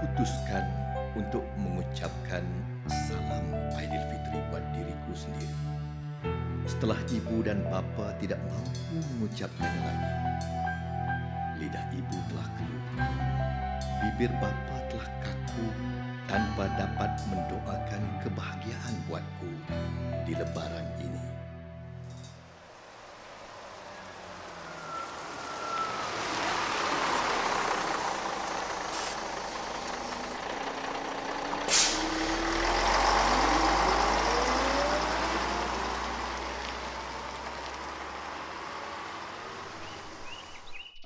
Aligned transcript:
putuskan 0.00 0.64
untuk 1.16 1.42
mengucapkan 1.56 2.44
salam 2.86 3.46
Aidilfitri 3.76 4.38
buat 4.52 4.64
diriku 4.76 5.12
sendiri. 5.16 5.56
Setelah 6.68 6.98
ibu 7.08 7.40
dan 7.46 7.62
bapa 7.70 8.12
tidak 8.20 8.42
mampu 8.50 8.98
mengucapkannya 9.16 9.80
lagi, 9.86 10.12
lidah 11.62 11.86
ibu 11.94 12.16
telah 12.28 12.48
keluh. 12.58 12.86
Bibir 14.02 14.30
bapa 14.36 14.76
telah 14.92 15.08
kaku 15.24 15.66
tanpa 16.26 16.68
dapat 16.76 17.10
mendoakan 17.32 18.02
kebahagiaan 18.20 18.94
buatku 19.08 19.50
di 20.26 20.32
lebaran 20.34 20.86
ini. 21.00 21.36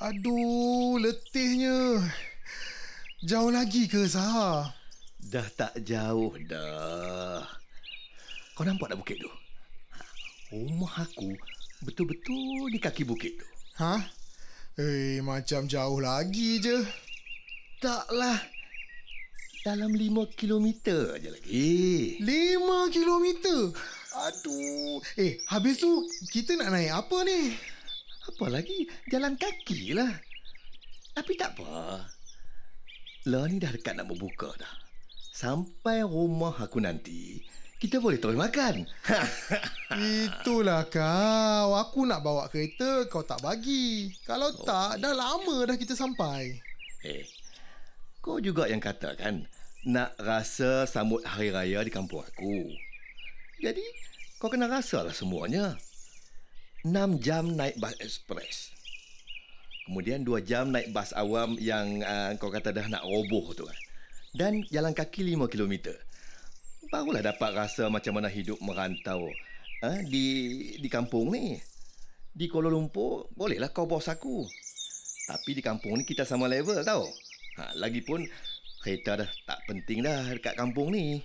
Aduh, 0.00 0.98
letihnya. 0.98 2.02
Jauh 3.30 3.54
lagi 3.54 3.86
ke 3.86 4.10
Sahar? 4.10 4.74
Dah 5.30 5.46
tak 5.54 5.86
jauh 5.86 6.34
dah. 6.50 7.46
Kau 8.58 8.66
nampak 8.66 8.90
tak 8.90 8.98
bukit 8.98 9.22
tu? 9.22 9.30
Rumah 10.50 11.06
aku 11.06 11.38
betul-betul 11.86 12.74
di 12.74 12.82
kaki 12.82 13.06
bukit 13.06 13.38
tu. 13.38 13.46
Ha? 13.86 14.02
Eh, 14.82 15.22
macam 15.22 15.70
jauh 15.70 16.02
lagi 16.02 16.58
je. 16.58 16.82
Taklah. 17.78 18.34
Dalam 19.62 19.94
lima 19.94 20.26
kilometer 20.34 21.14
je 21.22 21.30
lagi. 21.30 21.70
Lima 22.18 22.90
kilometer. 22.90 23.70
Aduh. 24.26 24.98
Eh, 25.14 25.38
habis 25.54 25.78
tu 25.78 26.02
kita 26.34 26.58
nak 26.58 26.74
naik 26.74 26.98
apa 26.98 27.22
ni? 27.22 27.54
Apa 28.26 28.50
lagi? 28.50 28.90
Jalan 29.06 29.38
kaki 29.38 29.94
lah. 29.94 30.18
Tapi 31.14 31.38
tak 31.38 31.54
apa. 31.54 32.10
Lah 33.28 33.44
ni 33.44 33.60
dah 33.60 33.68
dekat 33.68 34.00
nak 34.00 34.08
berbuka 34.08 34.48
dah. 34.56 34.74
Sampai 35.36 36.00
rumah 36.00 36.56
aku 36.56 36.80
nanti, 36.80 37.44
kita 37.76 38.00
boleh 38.00 38.16
terus 38.16 38.36
makan. 38.36 38.88
Itulah 40.24 40.88
kau. 40.88 41.76
Aku 41.76 42.08
nak 42.08 42.24
bawa 42.24 42.48
kereta, 42.48 43.04
kau 43.12 43.20
tak 43.20 43.44
bagi. 43.44 44.12
Kalau 44.24 44.52
tak, 44.64 45.00
dah 45.00 45.12
lama 45.12 45.68
dah 45.68 45.76
kita 45.76 45.92
sampai. 45.92 46.60
eh, 47.04 47.24
kau 48.20 48.40
juga 48.40 48.68
yang 48.68 48.80
kata 48.80 49.16
kan, 49.16 49.44
nak 49.84 50.12
rasa 50.20 50.84
sambut 50.84 51.24
hari 51.24 51.52
raya 51.52 51.80
di 51.84 51.92
kampung 51.92 52.20
aku. 52.24 52.68
Jadi, 53.60 53.84
kau 54.40 54.48
kena 54.48 54.68
rasalah 54.68 55.12
semuanya. 55.12 55.76
6 56.84 57.20
jam 57.20 57.52
naik 57.52 57.76
bas 57.76 57.92
ekspres. 58.00 58.72
Kemudian 59.90 60.22
2 60.22 60.46
jam 60.46 60.70
naik 60.70 60.94
bas 60.94 61.10
awam 61.18 61.58
yang 61.58 61.98
uh, 62.06 62.30
kau 62.38 62.46
kata 62.46 62.70
dah 62.70 62.86
nak 62.86 63.02
roboh 63.02 63.50
tu 63.58 63.66
kan. 63.66 63.74
Dan 64.30 64.62
jalan 64.70 64.94
kaki 64.94 65.26
5 65.34 65.50
km. 65.50 65.90
Barulah 66.94 67.18
dapat 67.26 67.50
rasa 67.58 67.90
macam 67.90 68.14
mana 68.14 68.30
hidup 68.30 68.62
merantau 68.62 69.26
uh, 69.82 70.00
di 70.06 70.78
di 70.78 70.86
kampung 70.86 71.34
ni. 71.34 71.58
Di 72.30 72.46
Kuala 72.46 72.70
Lumpur, 72.70 73.34
bolehlah 73.34 73.74
kau 73.74 73.90
bos 73.90 74.06
aku. 74.06 74.46
Tapi 75.26 75.58
di 75.58 75.62
kampung 75.66 75.98
ni 75.98 76.06
kita 76.06 76.22
sama 76.22 76.46
level 76.46 76.86
tau. 76.86 77.10
Ha, 77.58 77.74
lagipun 77.74 78.22
kereta 78.86 79.18
dah 79.18 79.30
tak 79.42 79.58
penting 79.66 80.06
dah 80.06 80.30
dekat 80.30 80.54
kampung 80.54 80.94
ni. 80.94 81.18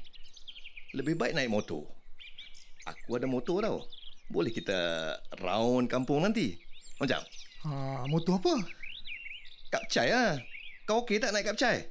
Lebih 0.97 1.13
baik 1.13 1.37
naik 1.37 1.53
motor. 1.53 1.85
Aku 2.89 3.13
ada 3.13 3.29
motor 3.29 3.61
tau. 3.61 3.85
Boleh 4.33 4.49
kita 4.49 4.73
round 5.37 5.85
kampung 5.85 6.25
nanti. 6.25 6.57
Macam? 6.97 7.21
Ha, 7.65 8.05
motor 8.05 8.37
apa? 8.37 8.61
Kapcai 9.73 10.13
lah. 10.13 10.37
Kau 10.85 11.01
okey 11.01 11.17
tak 11.17 11.33
naik 11.33 11.49
kapcai? 11.49 11.89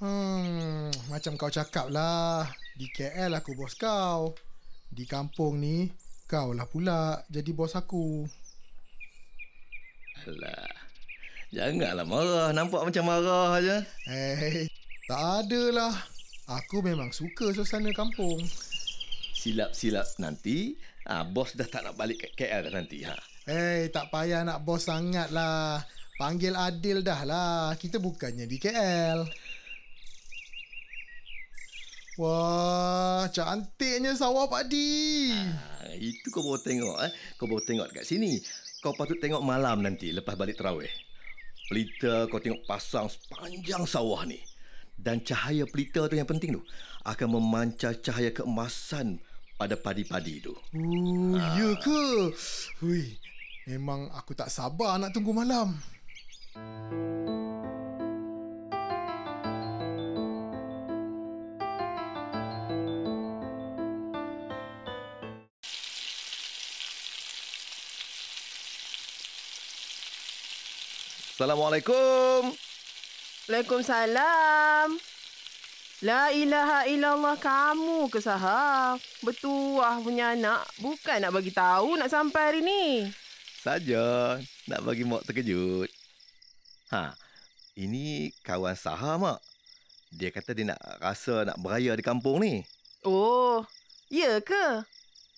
Hmm, 0.00 0.88
macam 1.12 1.36
kau 1.36 1.52
cakap 1.52 1.92
lah. 1.92 2.48
Di 2.72 2.88
KL 2.88 3.36
aku 3.36 3.52
bos 3.52 3.76
kau. 3.76 4.32
Di 4.88 5.04
kampung 5.04 5.60
ni, 5.60 5.92
kau 6.24 6.56
lah 6.56 6.64
pula 6.64 7.20
jadi 7.28 7.52
bos 7.52 7.76
aku. 7.76 8.24
Alah. 10.24 10.72
Janganlah 11.52 12.08
marah. 12.08 12.48
Nampak 12.56 12.88
macam 12.88 13.04
marah 13.04 13.60
aja. 13.60 13.84
Eh, 14.08 14.64
tak 15.04 15.44
adalah. 15.44 15.92
Aku 16.48 16.80
memang 16.80 17.12
suka 17.12 17.52
suasana 17.52 17.92
kampung. 17.92 18.40
Silap-silap 19.36 20.08
nanti, 20.16 20.80
ah 21.04 21.28
bos 21.28 21.52
dah 21.52 21.68
tak 21.68 21.84
nak 21.84 22.00
balik 22.00 22.16
ke 22.16 22.28
KL 22.32 22.64
dah 22.64 22.72
nanti. 22.80 23.04
Ha. 23.04 23.12
Eh, 23.50 23.90
tak 23.90 24.14
payah 24.14 24.46
nak 24.46 24.62
bos 24.62 24.86
sangat 24.86 25.34
lah. 25.34 25.82
Panggil 26.14 26.54
Adil 26.54 27.02
dah 27.02 27.26
lah. 27.26 27.74
Kita 27.74 27.98
bukannya 27.98 28.46
di 28.46 28.62
KL. 28.62 29.26
Wah, 32.14 33.26
cantiknya 33.34 34.14
sawah 34.14 34.46
padi. 34.46 35.34
Ha, 35.34 35.98
itu 35.98 36.30
kau 36.30 36.46
baru 36.46 36.62
tengok 36.62 36.96
eh. 37.02 37.12
Kau 37.34 37.50
baru 37.50 37.64
tengok 37.66 37.90
dekat 37.90 38.06
sini. 38.06 38.38
Kau 38.86 38.94
patut 38.94 39.18
tengok 39.18 39.42
malam 39.42 39.82
nanti 39.82 40.14
lepas 40.14 40.38
balik 40.38 40.54
terawih. 40.54 40.92
Pelita 41.66 42.30
kau 42.30 42.38
tengok 42.38 42.62
pasang 42.70 43.10
sepanjang 43.10 43.82
sawah 43.82 44.22
ni. 44.30 44.38
Dan 44.94 45.26
cahaya 45.26 45.66
pelita 45.66 46.06
tu 46.06 46.14
yang 46.14 46.28
penting 46.28 46.54
tu 46.54 46.62
akan 47.02 47.40
memancar 47.40 47.98
cahaya 47.98 48.30
keemasan 48.30 49.18
pada 49.56 49.74
padi-padi 49.74 50.44
tu. 50.44 50.52
Oh, 50.54 51.34
ya 51.56 51.72
ke? 51.80 52.32
Hui, 52.84 53.16
memang 53.70 54.10
aku 54.18 54.34
tak 54.34 54.50
sabar 54.50 54.98
nak 54.98 55.14
tunggu 55.14 55.30
malam. 55.30 55.78
Assalamualaikum. 71.38 72.52
Waalaikumsalam. 73.48 74.88
La 76.04 76.28
ilaha 76.34 76.84
illallah 76.90 77.38
kamu 77.40 78.12
ke 78.12 78.20
sahar. 78.20 79.00
Bertuah 79.24 80.04
punya 80.04 80.36
anak. 80.36 80.68
Bukan 80.84 81.22
nak 81.22 81.32
bagi 81.32 81.54
tahu 81.54 81.96
nak 81.96 82.12
sampai 82.12 82.42
hari 82.44 82.60
ni. 82.60 82.84
Saja 83.60 84.40
nak 84.72 84.80
bagi 84.88 85.04
mak 85.04 85.20
terkejut. 85.28 85.92
Ha, 86.96 87.12
ini 87.76 88.32
kawan 88.40 88.72
Saha 88.72 89.20
mak. 89.20 89.36
Dia 90.08 90.32
kata 90.32 90.56
dia 90.56 90.72
nak 90.72 90.80
rasa 90.96 91.44
nak 91.44 91.60
beraya 91.60 91.92
di 91.92 92.00
kampung 92.00 92.40
ni. 92.40 92.64
Oh, 93.04 93.60
ya 94.08 94.40
ke? 94.40 94.80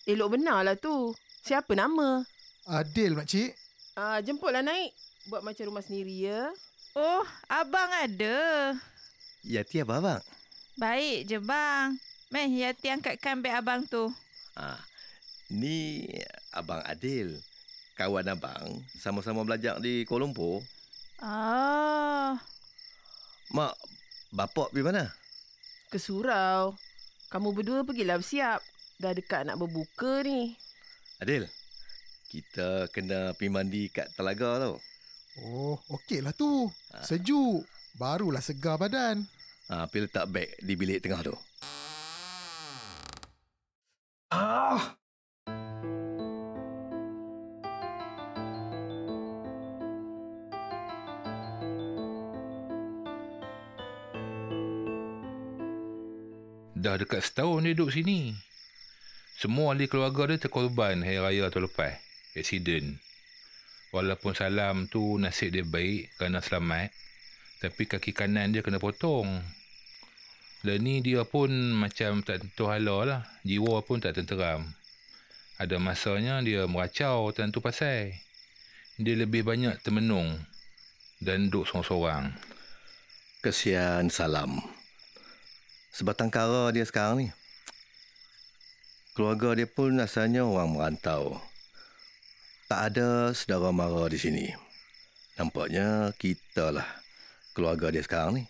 Elok 0.07 0.39
benar 0.39 0.63
lah 0.63 0.79
tu. 0.79 1.11
Siapa 1.43 1.75
nama? 1.75 2.23
Adil, 2.71 3.19
makcik. 3.19 3.59
Ah, 3.99 4.23
jemputlah 4.23 4.63
naik. 4.63 4.95
Buat 5.27 5.43
macam 5.43 5.75
rumah 5.75 5.83
sendiri 5.83 6.31
ya. 6.31 6.55
Oh, 6.95 7.27
abang 7.51 7.91
ada. 7.91 8.71
Yati 9.43 9.83
apa 9.83 9.99
abang? 9.99 10.23
Baik 10.79 11.27
je 11.27 11.43
bang. 11.43 11.99
Meh, 12.31 12.47
Yati 12.47 12.87
angkatkan 12.87 13.43
beg 13.43 13.59
abang 13.59 13.83
tu. 13.83 14.15
Ha, 14.55 14.79
ni 15.51 16.07
abang 16.55 16.87
Adil. 16.87 17.43
Kawan 17.93 18.25
abang 18.33 18.81
sama-sama 18.97 19.45
belajar 19.45 19.77
di 19.77 20.09
Kuala 20.09 20.25
Lumpur. 20.25 20.65
Ah, 21.21 22.41
Mak, 23.53 23.77
bapak 24.33 24.73
pergi 24.73 24.85
mana? 24.85 25.05
Ke 25.93 26.01
surau. 26.01 26.73
Kamu 27.29 27.53
berdua 27.53 27.85
pergilah 27.85 28.17
bersiap. 28.17 28.65
Dah 28.97 29.13
dekat 29.13 29.45
nak 29.45 29.61
berbuka 29.61 30.25
ni. 30.25 30.57
Adil, 31.21 31.45
kita 32.33 32.89
kena 32.89 33.37
pergi 33.37 33.53
mandi 33.53 33.83
kat 33.93 34.09
telaga 34.17 34.57
tau. 34.57 34.77
Oh, 35.45 35.77
okey 36.01 36.25
lah 36.25 36.33
tu. 36.33 36.73
Sejuk. 37.05 37.65
Barulah 38.01 38.41
segar 38.41 38.81
badan. 38.81 39.21
Ha, 39.69 39.85
pergi 39.85 40.09
letak 40.09 40.27
beg 40.33 40.49
di 40.65 40.73
bilik 40.77 41.05
tengah 41.05 41.21
tu. 41.21 41.37
Dekat 57.13 57.29
setahun 57.29 57.61
dia 57.61 57.77
duduk 57.77 57.93
sini. 57.93 58.33
Semua 59.37 59.77
ahli 59.77 59.85
keluarga 59.85 60.33
dia 60.33 60.41
terkorban 60.41 61.05
hari 61.05 61.21
raya 61.21 61.53
tahun 61.53 61.69
lepas. 61.69 62.01
Aksiden. 62.33 62.97
Walaupun 63.93 64.33
salam 64.33 64.89
tu 64.89 65.21
nasib 65.21 65.53
dia 65.53 65.61
baik 65.61 66.17
kerana 66.17 66.41
selamat. 66.41 66.89
Tapi 67.61 67.85
kaki 67.85 68.17
kanan 68.17 68.57
dia 68.57 68.65
kena 68.65 68.81
potong. 68.81 69.29
Dan 70.65 70.89
ni 70.89 71.05
dia 71.05 71.21
pun 71.29 71.53
macam 71.77 72.25
tak 72.25 72.49
tentu 72.49 72.73
hala 72.73 73.05
lah. 73.05 73.21
Jiwa 73.45 73.85
pun 73.85 74.01
tak 74.01 74.17
tenteram. 74.17 74.65
Ada 75.61 75.77
masanya 75.77 76.41
dia 76.41 76.65
meracau 76.65 77.29
tentu 77.37 77.61
pasal. 77.61 78.17
Dia 78.97 79.21
lebih 79.21 79.45
banyak 79.45 79.85
termenung 79.85 80.41
dan 81.21 81.53
duduk 81.53 81.69
sorang-sorang. 81.69 82.33
Kesian 83.45 84.09
Salam. 84.09 84.82
Sebatang 85.93 86.33
kara 86.33 86.73
dia 86.73 86.89
sekarang 86.89 87.21
ni. 87.21 87.29
Keluarga 89.13 89.53
dia 89.53 89.69
pun 89.69 89.93
asalnya 90.01 90.41
orang 90.41 90.73
merantau. 90.73 91.37
Tak 92.65 92.97
ada 92.97 93.37
saudara 93.37 93.69
mara 93.69 94.09
di 94.09 94.17
sini. 94.17 94.49
Nampaknya 95.37 96.17
kita 96.17 96.73
lah 96.73 96.89
keluarga 97.53 97.93
dia 97.93 98.01
sekarang 98.01 98.41
ni. 98.41 98.45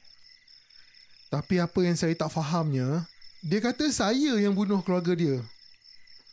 Tapi 1.34 1.58
apa 1.58 1.78
yang 1.82 1.98
saya 1.98 2.14
tak 2.14 2.30
fahamnya, 2.30 3.02
dia 3.42 3.58
kata 3.58 3.90
saya 3.90 4.38
yang 4.38 4.54
bunuh 4.54 4.78
keluarga 4.86 5.18
dia. 5.18 5.42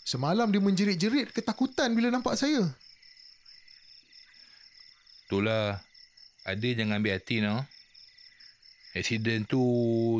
Semalam 0.05 0.53
dia 0.53 0.61
menjerit-jerit 0.61 1.33
ketakutan 1.33 1.89
bila 1.97 2.13
nampak 2.13 2.37
saya. 2.37 2.69
Itulah, 5.25 5.81
adik 6.45 6.77
jangan 6.77 7.01
ambil 7.01 7.17
hati 7.17 7.41
no. 7.41 7.65
Aksiden 8.93 9.45
tu 9.45 9.61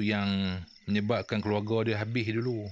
yang 0.06 0.62
menyebabkan 0.90 1.40
keluarga 1.40 1.94
dia 1.94 2.02
habis 2.02 2.26
dulu. 2.34 2.66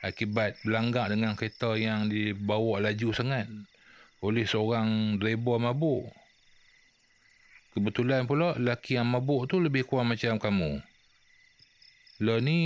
Akibat 0.00 0.56
berlanggak 0.64 1.12
dengan 1.12 1.36
kereta 1.36 1.76
yang 1.76 2.08
dibawa 2.08 2.80
laju 2.80 3.10
sangat 3.12 3.50
oleh 4.24 4.46
seorang 4.48 5.20
driver 5.20 5.60
mabuk. 5.60 6.08
Kebetulan 7.76 8.24
pula 8.24 8.56
lelaki 8.56 8.96
yang 8.96 9.10
mabuk 9.10 9.50
tu 9.50 9.60
lebih 9.60 9.84
kurang 9.84 10.14
macam 10.14 10.40
kamu. 10.40 10.80
Lah 12.24 12.38
ni 12.40 12.60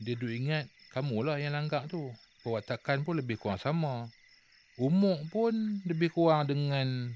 dia 0.00 0.14
duk 0.16 0.32
ingat 0.32 0.68
kamu 0.92 1.24
lah 1.24 1.36
yang 1.36 1.52
langgak 1.56 1.88
tu. 1.90 2.12
Perwatakan 2.44 3.04
pun 3.04 3.16
lebih 3.20 3.40
kurang 3.40 3.60
sama. 3.60 4.08
Umur 4.76 5.20
pun 5.30 5.54
lebih 5.86 6.12
kurang 6.12 6.50
dengan 6.50 7.12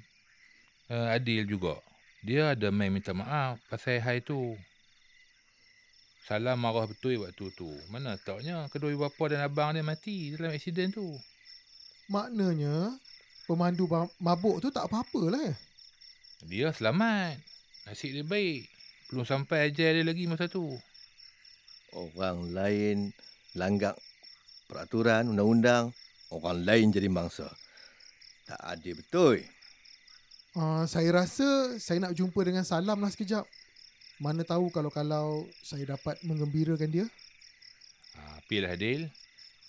uh, 0.88 1.14
Adil 1.14 1.44
juga. 1.44 1.76
Dia 2.24 2.56
ada 2.56 2.72
main 2.72 2.90
minta 2.90 3.12
maaf 3.12 3.60
pasal 3.68 4.00
hai 4.02 4.24
tu. 4.24 4.56
Salam 6.28 6.60
marah 6.60 6.84
betul 6.84 7.24
waktu 7.24 7.48
tu. 7.56 7.72
Mana 7.88 8.20
taknya 8.20 8.68
kedua 8.68 8.92
ibu 8.92 9.00
bapa 9.00 9.32
dan 9.32 9.48
abang 9.48 9.72
dia 9.72 9.80
mati 9.80 10.36
dalam 10.36 10.52
aksiden 10.52 10.92
tu. 10.92 11.16
Maknanya, 12.12 12.92
pemandu 13.48 13.88
mabuk 14.20 14.60
tu 14.60 14.68
tak 14.68 14.92
apa-apa 14.92 15.32
lah 15.32 15.40
eh. 15.48 15.56
Dia 16.44 16.68
selamat. 16.68 17.40
Nasib 17.88 18.12
dia 18.12 18.28
baik. 18.28 18.68
Belum 19.08 19.24
sampai 19.24 19.72
ajal 19.72 19.96
dia 19.96 20.04
lagi 20.04 20.28
masa 20.28 20.52
tu. 20.52 20.68
Orang 21.96 22.52
lain 22.52 23.08
langgak 23.56 23.96
peraturan, 24.68 25.32
undang-undang. 25.32 25.96
Orang 26.28 26.60
lain 26.60 26.92
jadi 26.92 27.08
mangsa. 27.08 27.48
Tak 28.44 28.60
adil 28.68 29.00
betul. 29.00 29.40
Uh, 30.52 30.84
saya 30.84 31.08
rasa 31.24 31.80
saya 31.80 32.04
nak 32.04 32.12
jumpa 32.12 32.36
dengan 32.44 32.68
Salam 32.68 33.00
lah 33.00 33.08
sekejap. 33.08 33.48
Mana 34.18 34.42
tahu 34.42 34.66
kalau-kalau 34.74 35.46
saya 35.62 35.94
dapat 35.94 36.18
mengembirakan 36.26 36.90
dia. 36.90 37.06
Ha, 38.18 38.42
apilah 38.42 38.74
Adil. 38.74 39.06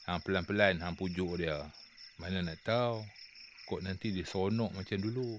Hang 0.09 0.25
pelan-pelan 0.25 0.81
hang 0.81 0.97
pujuk 0.97 1.37
dia. 1.37 1.69
Mana 2.17 2.41
nak 2.41 2.57
tahu. 2.65 3.05
Kok 3.69 3.85
nanti 3.85 4.09
dia 4.09 4.25
sonok 4.25 4.73
macam 4.73 4.97
dulu. 4.97 5.37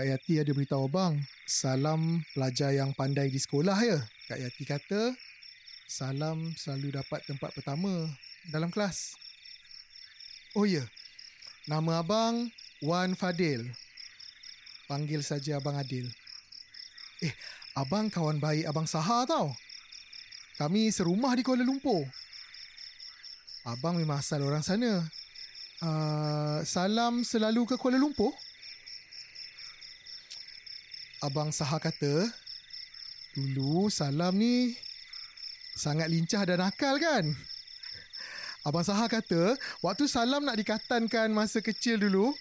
Kak 0.00 0.08
Yati 0.08 0.40
ada 0.40 0.56
beritahu 0.56 0.88
abang. 0.88 1.20
Salam 1.44 2.24
pelajar 2.32 2.72
yang 2.72 2.96
pandai 2.96 3.28
di 3.28 3.36
sekolah 3.36 3.76
ya. 3.84 4.00
Kak 4.32 4.40
Yati 4.40 4.64
kata 4.64 5.12
Salam 5.84 6.56
selalu 6.56 6.96
dapat 6.96 7.20
tempat 7.28 7.52
pertama 7.52 8.08
dalam 8.48 8.72
kelas. 8.72 9.12
Oh 10.56 10.64
ya, 10.64 10.80
nama 11.68 12.00
abang 12.00 12.48
Wan 12.80 13.12
Fadil. 13.12 13.60
Panggil 14.88 15.20
saja 15.20 15.60
abang 15.60 15.76
Adil. 15.76 16.08
Eh, 17.20 17.36
abang 17.76 18.08
kawan 18.08 18.40
baik 18.40 18.72
abang 18.72 18.88
Saha 18.88 19.28
tau. 19.28 19.52
Kami 20.56 20.88
serumah 20.88 21.36
di 21.36 21.44
Kuala 21.44 21.60
Lumpur. 21.60 22.08
Abang 23.68 24.00
memang 24.00 24.24
asal 24.24 24.40
orang 24.48 24.64
sana. 24.64 25.04
Uh, 25.84 26.64
salam 26.64 27.20
selalu 27.20 27.68
ke 27.68 27.76
Kuala 27.76 28.00
Lumpur? 28.00 28.32
Abang 31.20 31.52
Saha 31.52 31.76
kata, 31.76 32.32
dulu 33.36 33.92
Salam 33.92 34.40
ni 34.40 34.72
sangat 35.76 36.08
lincah 36.08 36.48
dan 36.48 36.64
nakal 36.64 36.96
kan? 36.96 37.36
Abang 38.64 38.80
Saha 38.80 39.04
kata, 39.04 39.52
waktu 39.84 40.08
Salam 40.08 40.48
nak 40.48 40.56
dikatankan 40.56 41.28
masa 41.28 41.60
kecil 41.60 42.00
dulu, 42.00 42.32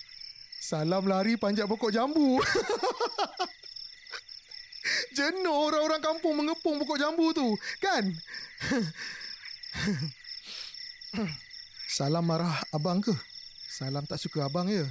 Salam 0.63 1.11
lari 1.11 1.35
panjat 1.35 1.67
pokok 1.67 1.91
jambu. 1.91 2.39
Jenuh 5.19 5.51
orang-orang 5.51 5.99
kampung 5.99 6.39
mengepung 6.39 6.79
pokok 6.79 7.03
jambu 7.03 7.35
tu, 7.35 7.59
kan? 7.83 8.07
Salam 11.99 12.23
marah 12.23 12.63
abang 12.71 13.03
ke? 13.03 13.11
Salam 13.67 14.07
tak 14.07 14.23
suka 14.23 14.47
abang 14.47 14.71
ya? 14.71 14.87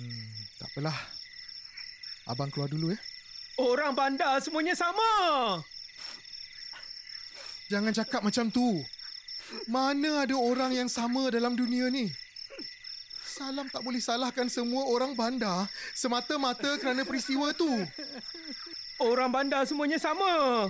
Hmm, 0.00 0.24
tak 0.56 0.72
apalah. 0.72 1.15
Abang 2.26 2.50
keluar 2.50 2.66
dulu 2.66 2.90
ya. 2.90 2.98
Orang 3.56 3.94
bandar 3.94 4.42
semuanya 4.42 4.74
sama. 4.74 5.06
Jangan 7.70 7.94
cakap 7.94 8.20
macam 8.22 8.50
tu. 8.50 8.82
Mana 9.70 10.26
ada 10.26 10.34
orang 10.34 10.74
yang 10.74 10.90
sama 10.90 11.30
dalam 11.30 11.54
dunia 11.54 11.86
ni? 11.86 12.10
Salam 13.22 13.70
tak 13.70 13.84
boleh 13.86 14.00
salahkan 14.02 14.48
semua 14.50 14.88
orang 14.90 15.12
bandar 15.12 15.68
semata-mata 15.94 16.80
kerana 16.82 17.06
peristiwa 17.06 17.54
tu. 17.54 17.68
Orang 18.98 19.30
bandar 19.30 19.62
semuanya 19.68 20.00
sama. 20.00 20.66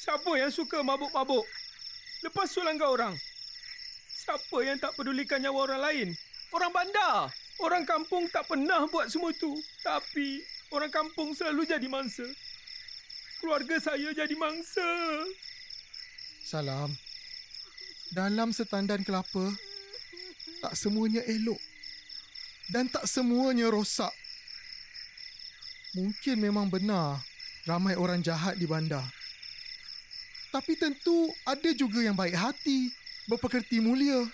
Siapa 0.00 0.32
yang 0.38 0.48
suka 0.48 0.80
mabuk-mabuk? 0.80 1.44
Lepas 2.24 2.54
tu 2.56 2.64
langgar 2.64 2.88
orang. 2.88 3.12
Siapa 4.16 4.56
yang 4.64 4.78
tak 4.80 4.96
pedulikan 4.96 5.42
nyawa 5.42 5.66
orang 5.66 5.80
lain? 5.82 6.08
Orang 6.56 6.72
bandar. 6.72 7.28
Orang 7.60 7.84
kampung 7.84 8.24
tak 8.32 8.48
pernah 8.48 8.88
buat 8.88 9.12
semua 9.12 9.34
tu. 9.36 9.52
Tapi 9.84 10.40
orang 10.70 10.90
kampung 10.90 11.34
selalu 11.34 11.66
jadi 11.66 11.86
mangsa. 11.90 12.26
Keluarga 13.42 13.76
saya 13.80 14.12
jadi 14.14 14.34
mangsa. 14.36 14.88
Salam. 16.46 16.90
Dalam 18.10 18.50
setandan 18.50 19.06
kelapa, 19.06 19.54
tak 20.60 20.74
semuanya 20.74 21.22
elok. 21.26 21.58
Dan 22.70 22.86
tak 22.90 23.06
semuanya 23.06 23.70
rosak. 23.70 24.10
Mungkin 25.98 26.38
memang 26.38 26.70
benar 26.70 27.18
ramai 27.66 27.98
orang 27.98 28.22
jahat 28.22 28.54
di 28.54 28.66
bandar. 28.66 29.02
Tapi 30.50 30.74
tentu 30.78 31.30
ada 31.46 31.70
juga 31.74 32.02
yang 32.02 32.14
baik 32.14 32.34
hati, 32.34 32.90
berpekerti 33.30 33.78
mulia. 33.82 34.26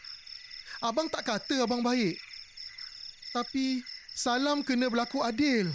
Abang 0.80 1.08
tak 1.08 1.24
kata 1.24 1.64
abang 1.64 1.80
baik. 1.80 2.16
Tapi 3.32 3.80
salam 4.12 4.64
kena 4.64 4.88
berlaku 4.88 5.20
adil. 5.20 5.68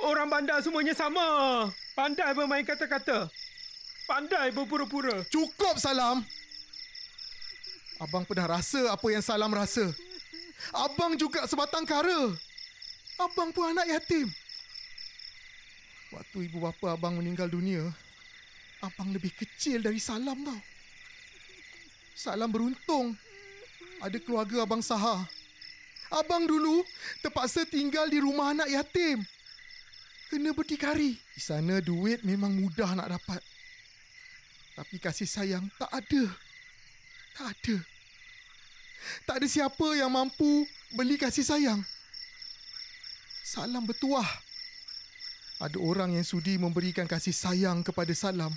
Orang 0.00 0.32
bandar 0.32 0.64
semuanya 0.64 0.96
sama. 0.96 1.68
Pandai 1.92 2.32
bermain 2.32 2.64
kata-kata. 2.64 3.28
Pandai 4.08 4.48
berpura-pura. 4.50 5.20
Cukup 5.28 5.76
salam. 5.76 6.24
Abang 8.00 8.24
pernah 8.24 8.56
rasa 8.56 8.96
apa 8.96 9.06
yang 9.12 9.20
salam 9.20 9.52
rasa. 9.52 9.84
Abang 10.72 11.20
juga 11.20 11.44
sebatang 11.44 11.84
kara. 11.84 12.32
Abang 13.20 13.52
pun 13.52 13.68
anak 13.68 13.84
yatim. 13.92 14.24
Waktu 16.10 16.48
ibu 16.48 16.64
bapa 16.64 16.96
abang 16.96 17.20
meninggal 17.20 17.46
dunia, 17.52 17.84
abang 18.80 19.12
lebih 19.12 19.30
kecil 19.36 19.84
dari 19.84 20.00
salam 20.00 20.40
tau. 20.42 20.60
Salam 22.16 22.48
beruntung 22.48 23.14
ada 24.00 24.16
keluarga 24.16 24.64
abang 24.64 24.80
Saha. 24.80 25.22
Abang 26.10 26.48
dulu 26.48 26.82
terpaksa 27.22 27.68
tinggal 27.68 28.08
di 28.08 28.18
rumah 28.18 28.56
anak 28.56 28.66
yatim. 28.72 29.22
Kena 30.30 30.54
berdikari. 30.54 31.18
Di 31.34 31.42
sana 31.42 31.82
duit 31.82 32.22
memang 32.22 32.54
mudah 32.54 32.94
nak 32.94 33.10
dapat. 33.18 33.42
Tapi 34.78 34.96
kasih 35.02 35.26
sayang 35.26 35.66
tak 35.74 35.90
ada. 35.90 36.24
Tak 37.34 37.46
ada. 37.50 37.76
Tak 39.26 39.34
ada 39.42 39.46
siapa 39.50 39.86
yang 39.98 40.14
mampu 40.14 40.64
beli 40.94 41.18
kasih 41.18 41.42
sayang. 41.42 41.82
Salam 43.42 43.82
bertuah. 43.82 44.26
Ada 45.60 45.76
orang 45.82 46.14
yang 46.14 46.24
sudi 46.24 46.56
memberikan 46.56 47.04
kasih 47.10 47.34
sayang 47.34 47.82
kepada 47.82 48.14
Salam. 48.14 48.54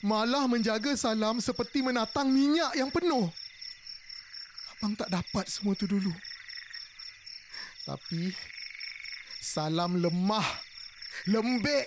Malah 0.00 0.48
menjaga 0.48 0.96
Salam 0.96 1.38
seperti 1.38 1.84
menatang 1.84 2.32
minyak 2.32 2.72
yang 2.72 2.88
penuh. 2.88 3.28
Abang 4.74 4.96
tak 4.96 5.12
dapat 5.12 5.46
semua 5.46 5.76
tu 5.76 5.84
dulu. 5.84 6.10
Tapi 7.84 8.32
Salam 9.38 10.00
lemah. 10.00 10.71
Lembek. 11.28 11.86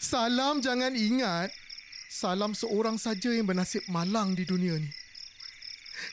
Salam 0.00 0.60
jangan 0.60 0.92
ingat 0.92 1.54
Salam 2.14 2.54
seorang 2.54 2.94
saja 2.94 3.34
yang 3.34 3.50
bernasib 3.50 3.82
malang 3.90 4.38
di 4.38 4.46
dunia 4.46 4.78
ni. 4.78 4.86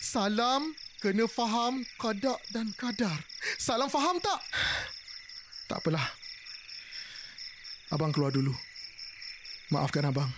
Salam 0.01 0.73
kena 0.97 1.29
faham 1.29 1.85
kadar 2.01 2.41
dan 2.49 2.73
kadar. 2.73 3.21
Salam 3.61 3.85
faham 3.85 4.17
tak? 4.17 4.41
Tak 5.69 5.77
apalah. 5.77 6.09
Abang 7.93 8.09
keluar 8.09 8.33
dulu. 8.33 8.49
Maafkan 9.69 10.09
abang. 10.09 10.33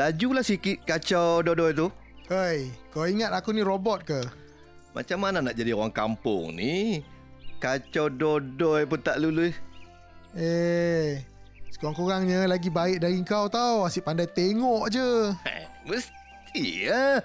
Lajulah 0.00 0.40
sikit 0.40 0.80
kacau 0.88 1.44
dodo 1.44 1.68
itu. 1.68 1.86
Hei, 2.32 2.72
kau 2.88 3.04
ingat 3.04 3.36
aku 3.36 3.52
ni 3.52 3.60
robot 3.60 4.00
ke? 4.00 4.16
Macam 4.96 5.20
mana 5.20 5.44
nak 5.44 5.52
jadi 5.52 5.76
orang 5.76 5.92
kampung 5.92 6.56
ni? 6.56 7.04
Kacau 7.60 8.08
dodoi 8.08 8.88
pun 8.88 8.96
tak 8.96 9.20
lulus. 9.20 9.52
Eh, 10.32 11.20
sekurang-kurangnya 11.68 12.48
lagi 12.48 12.72
baik 12.72 13.04
dari 13.04 13.20
kau 13.28 13.52
tau. 13.52 13.84
Asyik 13.84 14.08
pandai 14.08 14.24
tengok 14.24 14.88
je. 14.88 15.36
Eh, 15.44 15.68
Mesti 15.84 16.88
ya. 16.88 17.20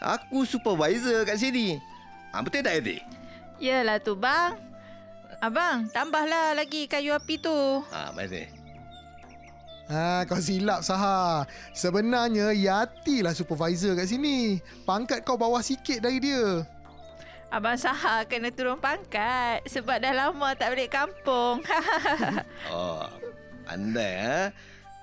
Aku 0.00 0.48
supervisor 0.48 1.28
kat 1.28 1.36
sini. 1.36 1.76
Ha, 2.32 2.40
betul 2.40 2.64
tak, 2.64 2.80
Edi? 2.80 3.04
Yelah 3.60 4.00
tu 4.00 4.16
bang. 4.16 4.56
Abang, 5.44 5.92
tambahlah 5.92 6.56
lagi 6.56 6.88
kayu 6.88 7.12
api 7.12 7.36
tu. 7.36 7.84
Ha, 7.92 8.16
mana? 8.16 8.63
Ha, 9.84 10.24
kau 10.24 10.40
silap 10.40 10.80
Saha. 10.80 11.44
Sebenarnya 11.76 12.56
Yati 12.56 13.20
lah 13.20 13.36
supervisor 13.36 13.92
kat 13.92 14.08
sini. 14.08 14.60
Pangkat 14.88 15.20
kau 15.20 15.36
bawah 15.36 15.60
sikit 15.60 16.00
dari 16.00 16.24
dia. 16.24 16.64
Abang 17.52 17.76
Saha 17.76 18.24
kena 18.24 18.48
turun 18.50 18.80
pangkat 18.80 19.62
sebab 19.68 20.00
dah 20.00 20.12
lama 20.16 20.48
tak 20.56 20.74
balik 20.74 20.90
kampung. 20.90 21.60
Oh, 22.72 23.04
pandai 23.68 24.12
ha. 24.24 24.40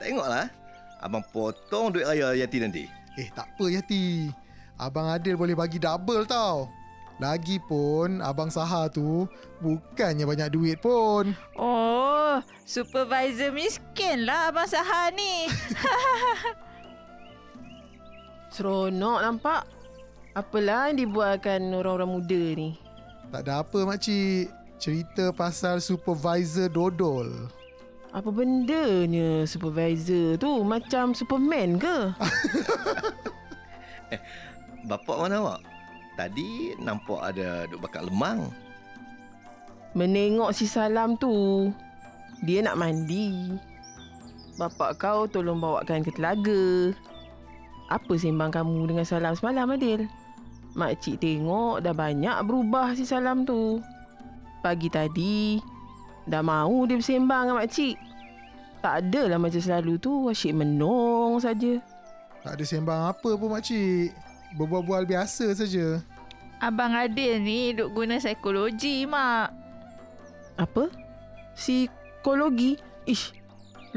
Tengoklah. 0.02 0.50
Abang 0.98 1.24
potong 1.30 1.94
duit 1.94 2.06
raya 2.06 2.34
Yati 2.34 2.58
nanti. 2.58 2.84
Eh, 3.22 3.30
tak 3.38 3.54
apa 3.54 3.66
Yati. 3.70 4.34
Abang 4.82 5.14
Adil 5.14 5.38
boleh 5.38 5.54
bagi 5.54 5.78
double 5.78 6.26
tau. 6.26 6.81
Lagipun 7.22 8.18
Abang 8.26 8.50
Saha 8.50 8.90
tu 8.90 9.30
bukannya 9.62 10.26
banyak 10.26 10.50
duit 10.50 10.82
pun. 10.82 11.38
oh, 11.54 12.42
supervisor 12.66 13.54
miskin 13.54 14.26
lah 14.26 14.50
Abang 14.50 14.66
Saha 14.66 15.14
ni. 15.14 15.46
Seronok 18.52 19.22
nampak. 19.22 19.64
Apalah 20.34 20.90
yang 20.90 21.08
dibuatkan 21.08 21.62
orang-orang 21.76 22.10
muda 22.10 22.42
ni. 22.58 22.70
Tak 23.30 23.46
ada 23.46 23.62
apa 23.62 23.86
makcik. 23.86 24.50
Cerita 24.82 25.30
pasal 25.30 25.78
supervisor 25.78 26.66
dodol. 26.66 27.30
Apa 28.12 28.34
bendanya 28.34 29.46
supervisor 29.46 30.42
tu? 30.42 30.66
Macam 30.66 31.14
Superman 31.14 31.78
ke? 31.78 31.98
Bapak 34.90 35.18
mana 35.22 35.38
awak? 35.40 35.71
Tadi 36.20 36.76
nampak 36.78 37.22
ada 37.34 37.66
duk 37.72 37.82
bakar 37.84 38.04
lemang. 38.04 38.52
Menengok 39.96 40.52
si 40.56 40.68
Salam 40.68 41.16
tu. 41.20 41.68
Dia 42.44 42.64
nak 42.64 42.80
mandi. 42.80 43.52
Bapak 44.60 45.00
kau 45.00 45.28
tolong 45.28 45.60
bawakan 45.60 46.04
ke 46.04 46.12
telaga. 46.16 46.96
Apa 47.92 48.16
sembang 48.16 48.56
kamu 48.56 48.88
dengan 48.88 49.06
Salam 49.08 49.36
semalam, 49.36 49.72
Adil? 49.72 50.08
Makcik 50.72 51.20
tengok 51.20 51.84
dah 51.84 51.92
banyak 51.92 52.38
berubah 52.48 52.96
si 52.96 53.04
Salam 53.04 53.44
tu. 53.44 53.84
Pagi 54.64 54.88
tadi, 54.88 55.60
dah 56.30 56.40
mau 56.40 56.88
dia 56.88 56.96
bersembang 56.96 57.52
dengan 57.52 57.60
makcik. 57.60 57.98
Tak 58.82 58.94
adalah 59.06 59.38
macam 59.38 59.62
selalu 59.62 60.00
tu, 60.00 60.32
asyik 60.32 60.56
menong 60.56 61.44
saja. 61.44 61.82
Tak 62.42 62.58
ada 62.58 62.64
sembang 62.64 63.02
apa 63.12 63.30
pun 63.36 63.50
makcik. 63.54 64.31
Berbual-bual 64.56 65.08
biasa 65.08 65.56
saja. 65.56 66.04
Abang 66.62 66.94
Adil 66.94 67.42
ni 67.42 67.74
duk 67.74 67.96
guna 67.96 68.22
psikologi, 68.22 69.08
Mak. 69.10 69.50
Apa? 70.62 70.92
Psikologi? 71.58 72.78
Ish, 73.10 73.34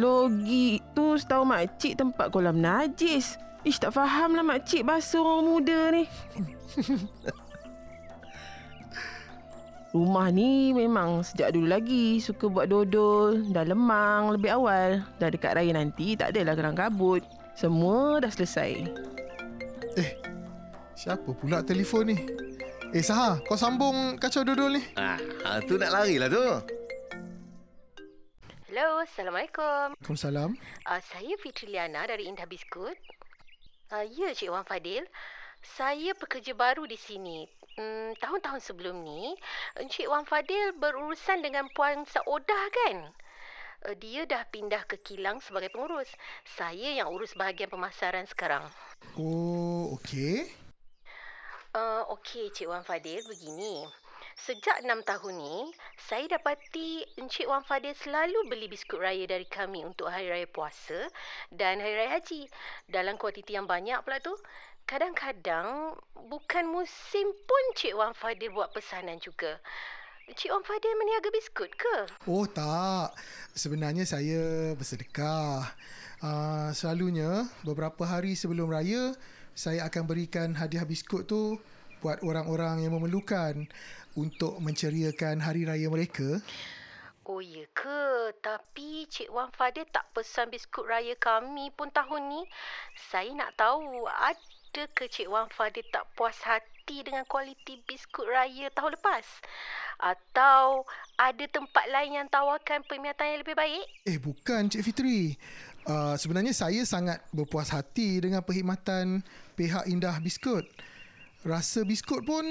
logi 0.01 0.81
tu 0.97 1.21
setahu 1.21 1.45
makcik 1.45 2.01
tempat 2.01 2.33
kolam 2.33 2.63
najis. 2.63 3.37
Ish, 3.69 3.81
tak 3.81 3.93
faham 3.93 4.33
lah 4.33 4.45
makcik 4.45 4.85
bahasa 4.87 5.21
orang 5.21 5.45
muda 5.45 5.81
ni. 5.93 6.05
Rumah 9.95 10.27
ni 10.35 10.75
memang 10.75 11.23
sejak 11.23 11.55
dulu 11.55 11.71
lagi 11.71 12.19
suka 12.19 12.51
buat 12.51 12.67
dodol. 12.67 13.47
Dah 13.55 13.63
lemang 13.63 14.35
lebih 14.35 14.51
awal. 14.59 15.07
Dah 15.23 15.31
dekat 15.31 15.55
raya 15.55 15.71
nanti 15.71 16.19
tak 16.19 16.35
adalah 16.35 16.59
kerang 16.59 16.75
kabut. 16.75 17.23
Semua 17.55 18.19
dah 18.19 18.27
selesai. 18.27 18.91
Siapa 21.05 21.37
pula 21.37 21.61
telefon 21.61 22.17
ni? 22.17 22.17
Eh 22.97 23.05
Saha, 23.05 23.37
kau 23.45 23.61
sambung 23.61 24.17
kacau 24.17 24.41
dodol 24.41 24.81
ni. 24.81 24.83
Ah, 24.97 25.21
ha, 25.45 25.61
tu 25.61 25.77
nak 25.77 25.93
lari 25.93 26.17
lah 26.17 26.33
tu. 26.33 26.41
Hello, 28.73 29.05
Assalamualaikum. 29.05 30.01
Waalaikumsalam. 30.01 30.57
Uh, 30.89 31.01
saya 31.05 31.37
Fitri 31.37 31.77
Liana 31.77 32.09
dari 32.09 32.25
Indah 32.25 32.49
Biskut. 32.49 32.97
Uh, 33.93 34.01
ya, 34.17 34.33
Cik 34.33 34.49
Wan 34.49 34.65
Fadil. 34.65 35.05
Saya 35.77 36.17
pekerja 36.17 36.57
baru 36.57 36.89
di 36.89 36.97
sini. 36.97 37.45
Hmm, 37.77 38.17
tahun-tahun 38.17 38.65
sebelum 38.65 39.05
ni, 39.05 39.37
Encik 39.77 40.09
Wan 40.09 40.25
Fadil 40.25 40.73
berurusan 40.81 41.45
dengan 41.45 41.69
Puan 41.77 42.09
Saodah 42.09 42.65
kan? 42.73 43.13
Uh, 43.85 43.93
dia 44.01 44.25
dah 44.25 44.49
pindah 44.49 44.89
ke 44.89 44.97
Kilang 45.05 45.45
sebagai 45.45 45.69
pengurus. 45.69 46.09
Saya 46.49 46.97
yang 46.97 47.13
urus 47.13 47.37
bahagian 47.37 47.69
pemasaran 47.69 48.25
sekarang. 48.25 48.65
Oh, 49.21 50.01
okey. 50.01 50.64
Uh, 51.75 52.07
Okey, 52.15 52.55
Cik 52.55 52.71
Wan 52.71 52.87
Fadil, 52.87 53.19
begini. 53.27 53.83
Sejak 54.39 54.87
enam 54.87 55.03
tahun 55.03 55.43
ni, 55.43 55.75
saya 56.07 56.23
dapati 56.31 57.03
Encik 57.19 57.51
Wan 57.51 57.67
Fadil 57.67 57.99
selalu 57.99 58.47
beli 58.47 58.71
biskut 58.71 59.03
raya 59.03 59.27
dari 59.27 59.43
kami 59.43 59.83
untuk 59.83 60.07
Hari 60.07 60.31
Raya 60.31 60.47
Puasa 60.47 61.11
dan 61.51 61.83
Hari 61.83 61.99
Raya 61.99 62.15
Haji. 62.15 62.47
Dalam 62.87 63.19
kuantiti 63.19 63.59
yang 63.59 63.67
banyak 63.67 63.99
pula 64.07 64.23
tu. 64.23 64.39
Kadang-kadang, 64.87 65.99
bukan 66.15 66.65
musim 66.71 67.35
pun 67.43 67.65
Cik 67.75 67.99
Wan 67.99 68.15
Fadil 68.15 68.55
buat 68.55 68.71
pesanan 68.71 69.19
juga. 69.19 69.59
Cik 70.31 70.55
Wan 70.55 70.63
Fadil 70.63 70.95
meniaga 70.95 71.27
biskut 71.35 71.75
ke? 71.75 71.97
Oh 72.31 72.47
tak. 72.47 73.19
Sebenarnya 73.51 74.07
saya 74.07 74.71
bersedekah. 74.79 75.75
Uh, 76.23 76.71
selalunya 76.71 77.51
beberapa 77.67 78.07
hari 78.07 78.39
sebelum 78.39 78.71
raya 78.71 79.19
saya 79.55 79.87
akan 79.87 80.03
berikan 80.11 80.53
hadiah 80.59 80.83
biskut 80.83 81.31
tu 81.31 81.63
buat 82.03 82.21
orang-orang 82.21 82.85
yang 82.85 82.93
memerlukan 82.93 83.65
untuk 84.19 84.59
menceriakan 84.61 85.41
hari 85.41 85.65
raya 85.65 85.89
mereka. 85.89 86.43
Oh 87.25 87.41
ya 87.41 87.65
ke? 87.73 88.37
Tapi 88.45 89.09
Cik 89.09 89.33
Wan 89.33 89.49
Fadil 89.57 89.89
tak 89.89 90.05
pesan 90.13 90.53
biskut 90.53 90.85
raya 90.85 91.17
kami 91.17 91.73
pun 91.73 91.89
tahun 91.89 92.29
ni. 92.29 92.43
Saya 93.09 93.33
nak 93.33 93.57
tahu 93.57 94.05
ada 94.05 94.83
ke 94.93 95.09
Cik 95.09 95.33
Wan 95.33 95.49
Fadil 95.49 95.89
tak 95.89 96.05
puas 96.13 96.37
hati 96.45 97.01
dengan 97.01 97.25
kualiti 97.25 97.81
biskut 97.89 98.29
raya 98.29 98.69
tahun 98.77 99.01
lepas? 99.01 99.25
Atau 99.97 100.85
ada 101.17 101.45
tempat 101.49 101.89
lain 101.89 102.21
yang 102.21 102.29
tawarkan 102.29 102.85
perkhidmatan 102.85 103.27
yang 103.33 103.41
lebih 103.41 103.57
baik? 103.57 103.85
Eh 104.05 104.21
bukan 104.21 104.69
Cik 104.69 104.85
Fitri. 104.85 105.41
Uh, 105.89 106.17
sebenarnya 106.21 106.53
saya 106.53 106.85
sangat 106.85 107.25
berpuas 107.33 107.73
hati 107.73 108.21
dengan 108.21 108.45
perkhidmatan 108.45 109.25
pihak 109.55 109.87
Indah 109.89 110.19
Biskut. 110.21 110.67
Rasa 111.45 111.85
biskut 111.85 112.25
pun 112.25 112.45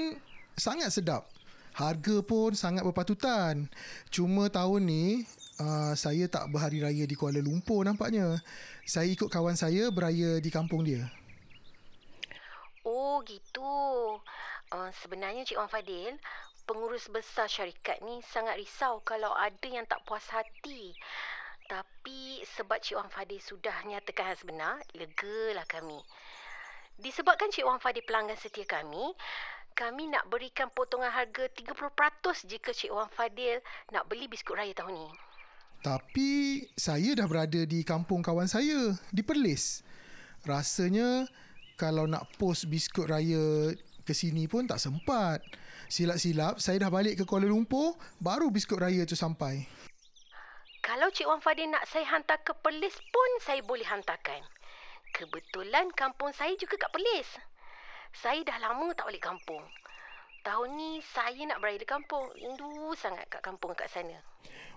sangat 0.54 0.94
sedap. 0.94 1.26
Harga 1.74 2.22
pun 2.22 2.54
sangat 2.54 2.86
berpatutan. 2.86 3.66
Cuma 4.06 4.46
tahun 4.46 4.86
ni 4.86 5.04
uh, 5.58 5.90
saya 5.98 6.30
tak 6.30 6.46
berhari 6.54 6.78
raya 6.78 7.02
di 7.02 7.18
Kuala 7.18 7.42
Lumpur 7.42 7.82
nampaknya. 7.82 8.38
Saya 8.86 9.10
ikut 9.10 9.26
kawan 9.26 9.58
saya 9.58 9.90
beraya 9.90 10.38
di 10.38 10.50
kampung 10.54 10.86
dia. 10.86 11.10
Oh 12.86 13.18
gitu. 13.26 13.74
Uh, 14.70 14.90
sebenarnya 15.02 15.42
Cik 15.42 15.58
Wan 15.58 15.70
Fadil, 15.70 16.14
pengurus 16.62 17.10
besar 17.10 17.50
syarikat 17.50 17.98
ni 18.06 18.22
sangat 18.30 18.54
risau 18.54 19.02
kalau 19.02 19.34
ada 19.34 19.66
yang 19.66 19.82
tak 19.90 20.02
puas 20.06 20.24
hati. 20.30 20.94
Tapi 21.66 22.46
sebab 22.54 22.78
Cik 22.78 22.94
Wan 22.94 23.10
Fadil 23.10 23.42
sudah 23.42 23.74
nyatakan 23.90 24.30
hal 24.30 24.38
sebenar, 24.38 24.78
legalah 24.94 25.66
kami. 25.66 25.98
Disebabkan 26.94 27.50
Cik 27.50 27.66
Wan 27.66 27.82
Fadil 27.82 28.06
pelanggan 28.06 28.38
setia 28.38 28.62
kami, 28.62 29.02
kami 29.74 30.06
nak 30.06 30.30
berikan 30.30 30.70
potongan 30.70 31.10
harga 31.10 31.50
30% 31.50 32.46
jika 32.46 32.70
Cik 32.70 32.94
Wan 32.94 33.10
Fadil 33.10 33.58
nak 33.90 34.06
beli 34.06 34.30
biskut 34.30 34.54
raya 34.54 34.70
tahun 34.70 34.94
ni. 34.94 35.08
Tapi 35.82 36.62
saya 36.78 37.18
dah 37.18 37.26
berada 37.26 37.66
di 37.66 37.82
kampung 37.82 38.22
kawan 38.22 38.46
saya 38.46 38.94
di 39.10 39.26
Perlis. 39.26 39.82
Rasanya 40.46 41.26
kalau 41.74 42.06
nak 42.06 42.30
post 42.38 42.70
biskut 42.70 43.10
raya 43.10 43.74
ke 44.06 44.14
sini 44.14 44.46
pun 44.46 44.70
tak 44.70 44.78
sempat. 44.78 45.42
Silap-silap 45.90 46.62
saya 46.62 46.78
dah 46.78 46.94
balik 46.94 47.18
ke 47.20 47.24
Kuala 47.26 47.50
Lumpur 47.50 47.98
baru 48.22 48.54
biskut 48.54 48.78
raya 48.78 49.02
tu 49.02 49.18
sampai. 49.18 49.66
Kalau 50.78 51.10
Cik 51.10 51.26
Wan 51.26 51.42
Fadil 51.42 51.74
nak 51.74 51.90
saya 51.90 52.06
hantar 52.06 52.38
ke 52.46 52.54
Perlis 52.54 52.94
pun 53.10 53.30
saya 53.42 53.58
boleh 53.66 53.84
hantarkan. 53.84 54.46
Kebetulan 55.14 55.94
kampung 55.94 56.34
saya 56.34 56.58
juga 56.58 56.74
kat 56.74 56.90
Perlis. 56.90 57.30
Saya 58.18 58.42
dah 58.42 58.58
lama 58.58 58.90
tak 58.98 59.06
balik 59.06 59.22
kampung. 59.22 59.62
Tahun 60.42 60.68
ni 60.74 60.98
saya 61.14 61.38
nak 61.46 61.62
beraya 61.62 61.78
di 61.78 61.86
kampung. 61.86 62.26
Rindu 62.34 62.90
sangat 62.98 63.30
kat 63.30 63.38
kampung 63.38 63.78
kat 63.78 63.86
sana. 63.86 64.18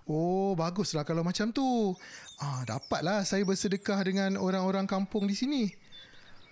Oh, 0.06 0.54
baguslah 0.54 1.02
kalau 1.10 1.26
macam 1.26 1.50
tu. 1.50 1.98
Ah, 2.38 2.62
dapatlah 2.70 3.26
saya 3.26 3.42
bersedekah 3.50 3.98
dengan 4.06 4.38
orang-orang 4.38 4.86
kampung 4.86 5.26
di 5.26 5.34
sini. 5.34 5.74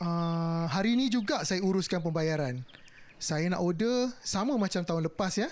Ah, 0.02 0.66
hari 0.66 0.98
ni 0.98 1.14
juga 1.14 1.46
saya 1.46 1.62
uruskan 1.62 2.02
pembayaran. 2.02 2.66
Saya 3.22 3.48
nak 3.54 3.62
order 3.62 4.10
sama 4.26 4.58
macam 4.58 4.82
tahun 4.82 5.14
lepas 5.14 5.38
ya. 5.38 5.48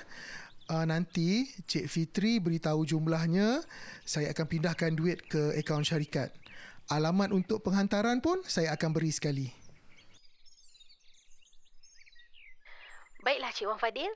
Uh, 0.71 0.87
nanti 0.87 1.51
Cik 1.67 1.91
Fitri 1.91 2.39
beritahu 2.39 2.87
jumlahnya, 2.87 3.59
saya 4.07 4.31
akan 4.31 4.45
pindahkan 4.47 4.95
duit 4.95 5.19
ke 5.27 5.51
akaun 5.59 5.83
syarikat. 5.83 6.31
Alamat 6.93 7.33
untuk 7.33 7.65
penghantaran 7.65 8.21
pun 8.21 8.37
saya 8.45 8.77
akan 8.77 8.89
beri 8.93 9.09
sekali. 9.09 9.47
Baiklah 13.23 13.49
Cik 13.55 13.65
Wan 13.71 13.79
Fadil, 13.79 14.11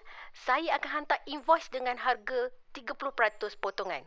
saya 0.46 0.78
akan 0.78 0.90
hantar 1.02 1.20
invoice 1.26 1.72
dengan 1.72 1.96
harga 1.96 2.52
30% 2.76 3.58
potongan. 3.58 4.04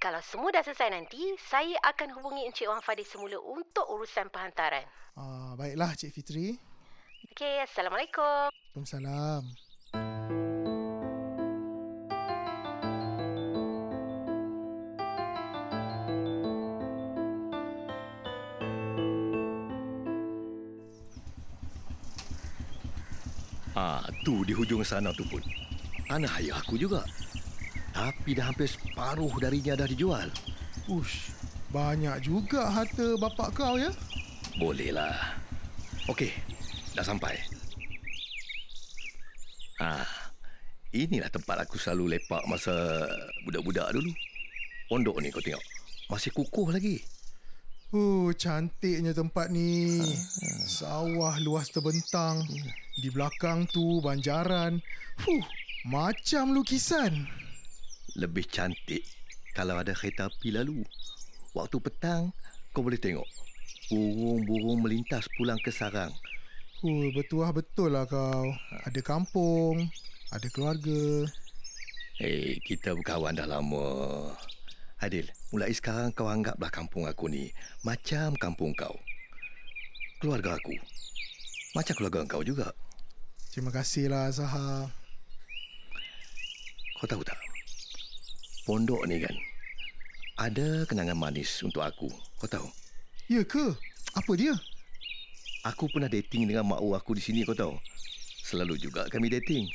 Kalau 0.00 0.22
semua 0.24 0.48
dah 0.48 0.64
selesai 0.64 0.88
nanti, 0.96 1.20
saya 1.44 1.76
akan 1.84 2.16
hubungi 2.16 2.48
Encik 2.48 2.70
Wan 2.70 2.80
Fadil 2.80 3.04
semula 3.04 3.36
untuk 3.36 3.84
urusan 3.84 4.32
penghantaran. 4.32 4.86
Ah, 5.18 5.52
baiklah 5.60 5.92
Cik 5.92 6.14
Fitri. 6.14 6.56
Okey, 7.34 7.60
Assalamualaikum. 7.68 8.48
Waalaikumsalam. 8.48 9.69
Ah, 24.20 24.28
tu 24.28 24.44
di 24.44 24.52
hujung 24.52 24.84
sana 24.84 25.08
tu 25.16 25.24
pun. 25.24 25.40
Tanah 26.04 26.28
ayah 26.44 26.60
aku 26.60 26.76
juga. 26.76 27.00
Tapi 27.96 28.36
dah 28.36 28.52
hampir 28.52 28.68
separuh 28.68 29.32
darinya 29.40 29.72
dah 29.80 29.88
dijual. 29.88 30.28
Ush, 30.92 31.32
banyak 31.72 32.20
juga 32.28 32.68
harta 32.68 33.16
bapak 33.16 33.56
kau 33.56 33.80
ya. 33.80 33.88
Bolehlah. 34.60 35.40
Okey, 36.04 36.36
dah 36.92 37.00
sampai. 37.00 37.32
Ah, 39.80 40.04
inilah 40.92 41.32
tempat 41.32 41.64
aku 41.64 41.80
selalu 41.80 42.20
lepak 42.20 42.44
masa 42.44 42.76
budak-budak 43.48 43.88
dulu. 43.96 44.12
Pondok 44.92 45.16
ni 45.24 45.32
kau 45.32 45.40
tengok. 45.40 45.64
Masih 46.12 46.28
kukuh 46.36 46.76
lagi. 46.76 47.00
Oh, 47.96 48.36
cantiknya 48.36 49.16
tempat 49.16 49.48
ni. 49.48 49.96
Sawah 50.68 51.40
luas 51.40 51.72
terbentang. 51.72 52.44
Di 53.00 53.08
belakang 53.08 53.64
tu 53.72 54.04
banjaran. 54.04 54.76
Huh, 55.24 55.44
macam 55.88 56.52
lukisan. 56.52 57.24
Lebih 58.12 58.44
cantik 58.44 59.00
kalau 59.56 59.80
ada 59.80 59.96
kereta 59.96 60.28
api 60.28 60.52
lalu. 60.52 60.84
Waktu 61.56 61.80
petang, 61.80 62.36
kau 62.76 62.84
boleh 62.84 63.00
tengok. 63.00 63.24
Burung-burung 63.88 64.84
melintas 64.84 65.24
pulang 65.40 65.56
ke 65.64 65.72
sarang. 65.72 66.12
Oh, 66.84 67.08
betul 67.16 67.48
betul 67.56 67.96
lah 67.96 68.04
kau. 68.04 68.52
Ada 68.84 69.00
kampung, 69.00 69.88
ada 70.28 70.46
keluarga. 70.52 71.24
Eh, 72.20 72.28
hey, 72.28 72.48
kita 72.60 72.92
berkawan 72.92 73.32
dah 73.32 73.48
lama. 73.48 74.28
Adil, 75.00 75.24
mulai 75.48 75.72
sekarang 75.72 76.12
kau 76.12 76.28
anggaplah 76.28 76.68
kampung 76.68 77.08
aku 77.08 77.32
ni 77.32 77.48
macam 77.80 78.36
kampung 78.36 78.76
kau. 78.76 78.92
Keluarga 80.20 80.60
aku. 80.60 80.76
Macam 81.72 81.96
keluarga 81.96 82.28
kau 82.28 82.44
juga. 82.44 82.76
Terima 83.50 83.74
kasihlah 83.74 84.30
Zaha. 84.30 84.86
Kau 87.02 87.08
tahu 87.10 87.26
tak? 87.26 87.34
Pondok 88.62 89.02
ni 89.10 89.18
kan 89.18 89.34
ada 90.40 90.88
kenangan 90.88 91.18
manis 91.18 91.60
untuk 91.60 91.84
aku. 91.84 92.08
Kau 92.40 92.48
tahu? 92.48 92.64
Ya 93.28 93.44
ke? 93.44 93.76
Apa 94.16 94.32
dia? 94.38 94.56
Aku 95.68 95.90
pernah 95.92 96.08
dating 96.08 96.48
dengan 96.48 96.64
mak 96.64 96.80
aku 96.80 97.12
di 97.12 97.20
sini 97.20 97.44
kau 97.44 97.52
tahu. 97.52 97.76
Selalu 98.46 98.80
juga 98.80 99.04
kami 99.12 99.28
dating. 99.28 99.68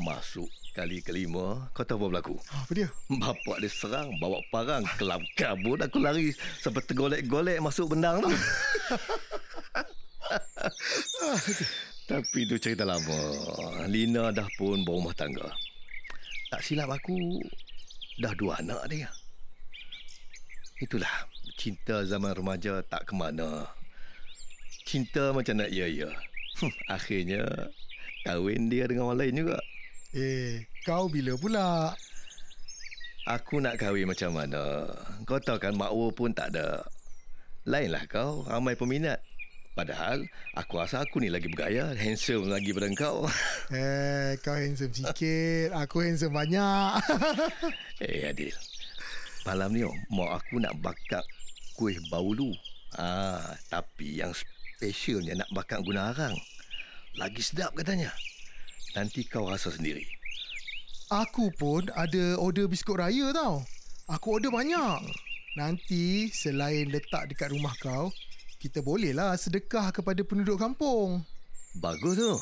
Masuk 0.00 0.48
kali 0.72 1.02
kelima, 1.02 1.68
kau 1.74 1.82
tahu 1.82 2.06
apa 2.06 2.22
berlaku? 2.22 2.36
Apa 2.54 2.70
dia? 2.70 2.88
Bapak 3.10 3.58
dia 3.58 3.68
serang, 3.68 4.14
bawa 4.22 4.38
parang, 4.48 4.86
kelab 4.94 5.20
kabut 5.34 5.82
aku 5.82 5.98
lari 5.98 6.30
sampai 6.62 6.86
tergolek-golek 6.86 7.58
masuk 7.58 7.92
bendang 7.92 8.22
tu. 8.22 8.30
Tapi 12.08 12.48
itu 12.48 12.56
cerita 12.56 12.88
lama. 12.88 13.20
Lina 13.84 14.32
dah 14.32 14.48
pun 14.56 14.80
berumah 14.80 15.12
tangga. 15.12 15.44
Tak 16.48 16.64
silap 16.64 16.88
aku, 16.88 17.44
dah 18.16 18.32
dua 18.32 18.56
anak 18.64 18.80
dia. 18.88 19.12
Itulah, 20.80 21.28
cinta 21.60 22.00
zaman 22.08 22.32
remaja 22.32 22.80
tak 22.88 23.04
ke 23.04 23.12
mana. 23.12 23.68
Cinta 24.88 25.36
macam 25.36 25.60
nak 25.60 25.68
ya-ya. 25.68 26.08
Hmm, 26.56 26.72
akhirnya, 26.88 27.44
kahwin 28.24 28.72
dia 28.72 28.88
dengan 28.88 29.12
orang 29.12 29.28
lain 29.28 29.44
juga. 29.44 29.58
Eh, 30.16 30.64
kau 30.88 31.12
bila 31.12 31.36
pula? 31.36 31.92
Aku 33.28 33.60
nak 33.60 33.76
kahwin 33.76 34.08
macam 34.08 34.32
mana? 34.32 34.88
Kau 35.28 35.36
tahu 35.36 35.60
kan 35.60 35.76
makwa 35.76 36.08
pun 36.16 36.32
tak 36.32 36.56
ada. 36.56 36.88
Lainlah 37.68 38.08
kau, 38.08 38.48
ramai 38.48 38.72
peminat. 38.72 39.20
Padahal 39.78 40.26
aku 40.58 40.82
rasa 40.82 41.06
aku 41.06 41.22
ni 41.22 41.30
lagi 41.30 41.46
bergaya, 41.46 41.94
handsome 41.94 42.50
lagi 42.50 42.74
pada 42.74 42.90
kau. 42.98 43.30
Eh, 43.78 44.34
kau 44.42 44.58
handsome 44.58 44.90
sikit. 44.90 45.70
Aku 45.70 46.02
handsome 46.02 46.34
banyak. 46.34 46.98
eh, 48.02 48.26
Adil. 48.26 48.58
Malam 49.46 49.70
ni, 49.70 49.86
oh, 49.86 49.94
mak 50.10 50.42
aku 50.42 50.58
nak 50.58 50.74
bakar 50.82 51.22
kuih 51.78 51.94
baulu. 52.10 52.50
Ah, 52.98 53.54
tapi 53.70 54.18
yang 54.18 54.34
specialnya 54.34 55.46
nak 55.46 55.50
bakar 55.54 55.78
guna 55.86 56.10
arang. 56.10 56.34
Lagi 57.14 57.38
sedap 57.38 57.70
katanya. 57.78 58.10
Nanti 58.98 59.22
kau 59.30 59.46
rasa 59.46 59.70
sendiri. 59.70 60.02
Aku 61.06 61.54
pun 61.54 61.86
ada 61.94 62.34
order 62.34 62.66
biskut 62.66 62.98
raya 62.98 63.30
tau. 63.30 63.62
Aku 64.10 64.42
order 64.42 64.50
banyak. 64.50 65.06
Nanti 65.54 66.34
selain 66.34 66.90
letak 66.90 67.30
dekat 67.30 67.54
rumah 67.54 67.78
kau, 67.78 68.10
kita 68.58 68.82
bolehlah 68.82 69.38
sedekah 69.38 69.94
kepada 69.94 70.18
penduduk 70.26 70.58
kampung. 70.58 71.22
Bagus 71.78 72.18
tu. 72.18 72.34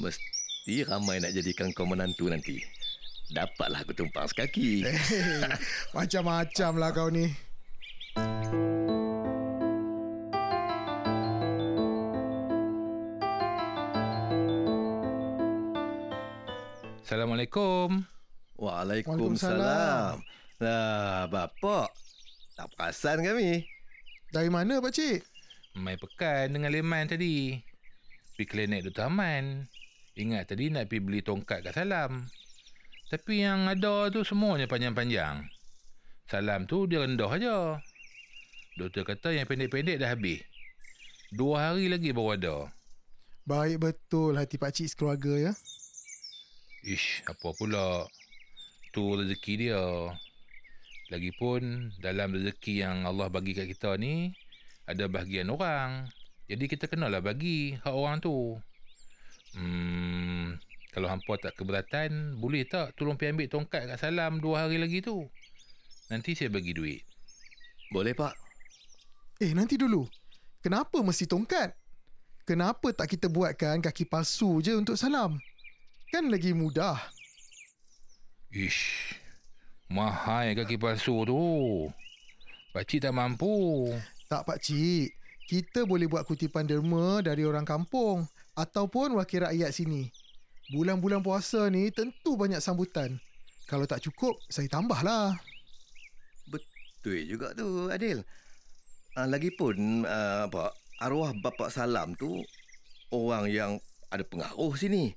Mesti 0.00 0.88
ramai 0.88 1.20
nak 1.20 1.36
jadikan 1.36 1.68
kau 1.76 1.84
menantu 1.84 2.32
nanti. 2.32 2.64
Dapatlah 3.36 3.84
aku 3.84 3.92
tumpang 3.92 4.24
sekaki. 4.24 4.80
Eh, 4.88 4.96
macam-macam 5.96 6.72
lah 6.80 6.90
kau 6.96 7.12
ni. 7.12 7.28
Assalamualaikum. 17.04 18.08
Waalaikumsalam. 18.56 20.16
Lah, 20.64 21.28
bapak. 21.28 21.92
Tak 22.56 22.72
perasan 22.72 23.20
kami. 23.20 23.68
Dari 24.32 24.48
mana 24.48 24.80
pakcik? 24.80 25.31
Mai 25.72 25.96
pekan 25.96 26.52
dengan 26.52 26.68
Leman 26.68 27.08
tadi. 27.08 27.56
Pergi 28.36 28.44
klinik 28.44 28.84
Dr. 28.92 29.08
Aman. 29.08 29.64
Ingat 30.12 30.52
tadi 30.52 30.68
nak 30.68 30.92
pergi 30.92 31.00
beli 31.00 31.20
tongkat 31.24 31.64
kat 31.64 31.72
Salam. 31.72 32.28
Tapi 33.08 33.40
yang 33.40 33.64
ada 33.64 34.12
tu 34.12 34.20
semuanya 34.20 34.68
panjang-panjang. 34.68 35.48
Salam 36.28 36.68
tu 36.68 36.84
dia 36.84 37.00
rendah 37.00 37.28
aja. 37.32 37.56
Doktor 38.76 39.08
kata 39.08 39.32
yang 39.32 39.48
pendek-pendek 39.48 39.96
dah 39.96 40.12
habis. 40.12 40.44
Dua 41.32 41.72
hari 41.72 41.88
lagi 41.88 42.12
baru 42.12 42.36
ada. 42.36 42.56
Baik 43.48 43.80
betul 43.80 44.36
hati 44.36 44.60
pakcik 44.60 44.92
sekeluarga 44.92 45.48
ya. 45.48 45.52
Ish, 46.84 47.24
apa 47.24 47.48
pula? 47.56 48.04
Tu 48.92 49.00
rezeki 49.00 49.52
dia. 49.56 49.80
Lagipun 51.08 51.92
dalam 52.00 52.36
rezeki 52.36 52.84
yang 52.84 53.08
Allah 53.08 53.32
bagi 53.32 53.56
kat 53.56 53.72
kita 53.72 53.96
ni 53.96 54.36
ada 54.86 55.06
bahagian 55.06 55.50
orang. 55.52 56.10
Jadi 56.50 56.64
kita 56.66 56.90
kenalah 56.90 57.22
bagi 57.22 57.78
hak 57.80 57.94
orang 57.94 58.18
tu. 58.18 58.58
Hmm, 59.54 60.58
kalau 60.92 61.08
hampa 61.08 61.38
tak 61.40 61.56
keberatan, 61.56 62.36
boleh 62.36 62.68
tak 62.68 62.96
tolong 62.96 63.16
pergi 63.16 63.32
ambil 63.32 63.48
tongkat 63.48 63.82
kat 63.88 63.98
Salam 64.00 64.40
dua 64.40 64.66
hari 64.66 64.76
lagi 64.76 65.00
tu? 65.00 65.28
Nanti 66.12 66.36
saya 66.36 66.52
bagi 66.52 66.76
duit. 66.76 67.00
Boleh, 67.92 68.12
Pak. 68.12 68.34
Eh 69.40 69.56
nanti 69.56 69.80
dulu. 69.80 70.04
Kenapa 70.60 71.00
mesti 71.00 71.26
tongkat? 71.26 71.72
Kenapa 72.46 72.90
tak 72.92 73.10
kita 73.16 73.30
buatkan 73.30 73.80
kaki 73.80 74.06
palsu 74.06 74.62
je 74.62 74.74
untuk 74.74 74.98
salam? 74.98 75.38
Kan 76.12 76.28
lagi 76.28 76.52
mudah. 76.52 76.98
Ish, 78.52 79.16
mahal 79.88 80.52
kaki 80.52 80.76
palsu 80.76 81.24
tu. 81.24 81.42
Pakcik 82.76 83.04
tak 83.04 83.16
mampu. 83.16 83.88
Tak 84.32 84.48
pak 84.48 84.64
cik. 84.64 85.12
Kita 85.44 85.84
boleh 85.84 86.08
buat 86.08 86.24
kutipan 86.24 86.64
derma 86.64 87.20
dari 87.20 87.44
orang 87.44 87.68
kampung 87.68 88.24
ataupun 88.56 89.20
wakil 89.20 89.44
rakyat 89.44 89.68
sini. 89.76 90.08
Bulan-bulan 90.72 91.20
puasa 91.20 91.68
ni 91.68 91.92
tentu 91.92 92.40
banyak 92.40 92.64
sambutan. 92.64 93.20
Kalau 93.68 93.84
tak 93.84 94.00
cukup, 94.00 94.40
saya 94.48 94.72
tambahlah. 94.72 95.36
Betul 96.48 97.28
juga 97.28 97.52
tu, 97.52 97.92
Adil. 97.92 98.24
Uh, 99.12 99.28
lagipun, 99.28 100.08
uh, 100.08 100.48
apa, 100.48 100.72
arwah 101.04 101.36
Bapak 101.36 101.68
Salam 101.68 102.16
tu 102.16 102.40
orang 103.12 103.52
yang 103.52 103.76
ada 104.08 104.24
pengaruh 104.24 104.72
sini. 104.80 105.12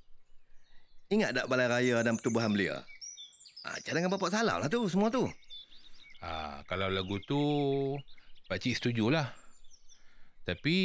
Ingat 1.08 1.39
tak 1.39 1.47
balai 1.47 1.71
raya 1.71 2.04
dan 2.04 2.19
pertubuhan 2.19 2.51
belia? 2.51 2.84
Ah, 3.63 3.80
cadangan 3.80 4.12
Bapak 4.19 4.36
Salam 4.36 4.60
lah 4.60 4.67
tu, 4.67 4.84
semua 4.91 5.08
tu. 5.08 5.23
Ah, 6.19 6.60
kalau 6.67 6.91
lagu 6.91 7.15
tu, 7.23 7.39
pakcik 8.45 8.77
setujulah. 8.77 9.34
Tapi, 10.45 10.75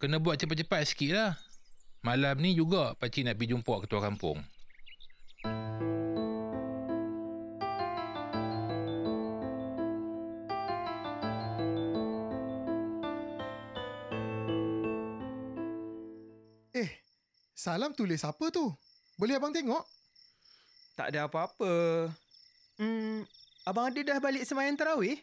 kena 0.00 0.16
buat 0.16 0.40
cepat-cepat 0.40 0.80
sikit 0.88 1.10
lah. 1.12 1.32
Malam 2.00 2.40
ni 2.40 2.56
juga 2.56 2.96
pakcik 2.96 3.28
nak 3.28 3.36
pergi 3.36 3.52
jumpa 3.52 3.74
ketua 3.84 4.00
kampung. 4.00 4.40
Eh, 16.72 16.90
salam 17.52 17.92
tulis 17.92 18.24
apa 18.24 18.48
tu? 18.48 18.72
Boleh 19.20 19.36
abang 19.36 19.52
tengok? 19.52 19.84
Tak 20.96 21.12
ada 21.12 21.28
apa-apa. 21.28 22.08
Hmm, 22.80 23.24
Abang 23.66 23.90
Adil 23.90 24.06
dah 24.06 24.22
balik 24.22 24.46
semayang 24.46 24.78
tarawih? 24.78 25.18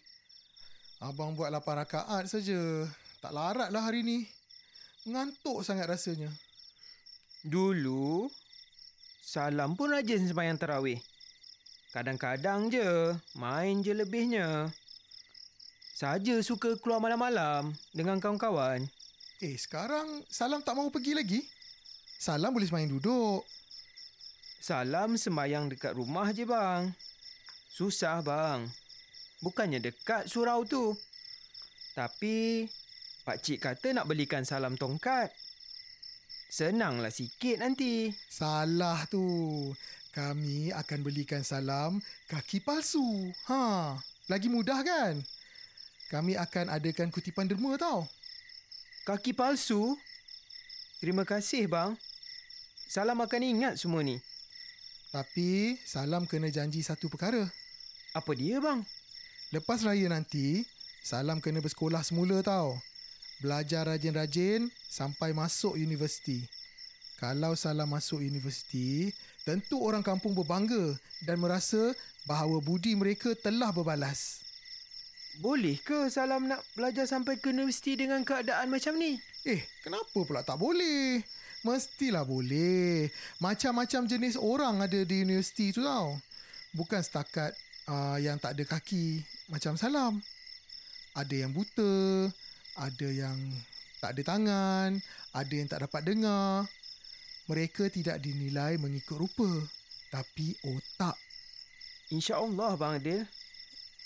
Abang 1.03 1.35
buat 1.35 1.51
8 1.51 1.83
rakaat 1.83 2.31
saja. 2.31 2.87
Tak 3.19 3.35
larat 3.35 3.67
lah 3.75 3.83
hari 3.83 4.07
ni. 4.07 4.23
Mengantuk 5.03 5.59
sangat 5.59 5.91
rasanya. 5.91 6.31
Dulu, 7.43 8.31
Salam 9.19 9.75
pun 9.75 9.91
rajin 9.91 10.23
semayang 10.23 10.55
tarawih. 10.55 11.03
Kadang-kadang 11.91 12.71
je, 12.71 13.11
main 13.35 13.83
je 13.83 13.91
lebihnya. 13.91 14.71
Saja 15.91 16.39
suka 16.39 16.79
keluar 16.79 17.03
malam-malam 17.03 17.75
dengan 17.91 18.23
kawan-kawan. 18.23 18.87
Eh, 19.43 19.59
sekarang 19.59 20.23
Salam 20.31 20.63
tak 20.63 20.79
mau 20.79 20.87
pergi 20.87 21.19
lagi? 21.19 21.43
Salam 22.15 22.55
boleh 22.55 22.63
semain 22.71 22.87
duduk. 22.87 23.43
Salam 24.63 25.19
sembayang 25.19 25.67
dekat 25.67 25.99
rumah 25.99 26.31
je 26.31 26.47
bang. 26.47 26.95
Susah 27.67 28.23
bang. 28.23 28.82
Bukannya 29.43 29.83
dekat 29.83 30.31
surau 30.31 30.63
tu. 30.63 30.95
Tapi 31.91 32.63
pakcik 33.27 33.59
kata 33.59 33.91
nak 33.91 34.07
belikan 34.07 34.47
salam 34.47 34.79
tongkat. 34.79 35.27
Senanglah 36.47 37.11
sikit 37.11 37.59
nanti. 37.59 38.07
Salah 38.31 39.03
tu. 39.11 39.27
Kami 40.15 40.71
akan 40.71 40.99
belikan 41.03 41.43
salam 41.43 41.99
kaki 42.31 42.63
palsu. 42.63 43.03
Ha, 43.51 43.97
lagi 44.31 44.47
mudah 44.47 44.79
kan? 44.85 45.19
Kami 46.07 46.37
akan 46.37 46.69
adakan 46.69 47.09
kutipan 47.09 47.49
derma 47.49 47.75
tau. 47.75 48.05
Kaki 49.03 49.35
palsu? 49.35 49.97
Terima 51.03 51.27
kasih 51.27 51.67
bang. 51.67 51.97
Salam 52.87 53.19
akan 53.19 53.41
ingat 53.43 53.75
semua 53.75 54.05
ni. 54.05 54.21
Tapi 55.11 55.75
Salam 55.83 56.29
kena 56.29 56.47
janji 56.47 56.79
satu 56.79 57.09
perkara. 57.09 57.43
Apa 58.13 58.31
dia 58.37 58.61
bang? 58.61 58.85
Lepas 59.53 59.85
raya 59.85 60.09
nanti, 60.09 60.65
Salam 61.05 61.37
kena 61.37 61.61
bersekolah 61.61 62.01
semula 62.01 62.41
tau. 62.41 62.73
Belajar 63.37 63.85
rajin-rajin 63.85 64.65
sampai 64.89 65.29
masuk 65.29 65.77
universiti. 65.77 66.41
Kalau 67.21 67.53
Salam 67.53 67.85
masuk 67.85 68.17
universiti, 68.17 69.13
tentu 69.45 69.77
orang 69.77 70.01
kampung 70.01 70.33
berbangga 70.33 70.97
dan 71.29 71.37
merasa 71.37 71.93
bahawa 72.25 72.57
budi 72.65 72.97
mereka 72.97 73.37
telah 73.45 73.69
berbalas. 73.69 74.41
Boleh 75.37 75.77
ke 75.85 76.09
Salam 76.09 76.49
nak 76.49 76.65
belajar 76.73 77.05
sampai 77.05 77.37
ke 77.37 77.53
universiti 77.53 77.93
dengan 77.93 78.25
keadaan 78.25 78.73
macam 78.73 78.97
ni? 78.97 79.21
Eh, 79.45 79.61
kenapa 79.85 80.17
pula 80.25 80.41
tak 80.41 80.57
boleh? 80.57 81.21
Mestilah 81.61 82.25
boleh. 82.25 83.05
Macam-macam 83.37 84.09
jenis 84.09 84.33
orang 84.33 84.81
ada 84.81 84.97
di 85.05 85.21
universiti 85.21 85.69
tu 85.69 85.85
tau. 85.85 86.17
Bukan 86.73 87.05
setakat 87.05 87.53
uh, 87.85 88.17
yang 88.17 88.41
tak 88.41 88.57
ada 88.57 88.65
kaki 88.65 89.32
macam 89.53 89.77
Salam. 89.77 90.17
Ada 91.13 91.45
yang 91.45 91.53
buta, 91.53 92.25
ada 92.73 93.07
yang 93.13 93.37
tak 94.01 94.17
ada 94.17 94.21
tangan, 94.25 94.89
ada 95.37 95.53
yang 95.53 95.69
tak 95.69 95.85
dapat 95.85 96.01
dengar. 96.01 96.65
Mereka 97.45 97.93
tidak 97.93 98.17
dinilai 98.17 98.81
mengikut 98.81 99.21
rupa, 99.21 99.45
tapi 100.09 100.57
otak. 100.65 101.13
InsyaAllah 102.09 102.73
Bang 102.81 102.97
Adil. 102.97 103.29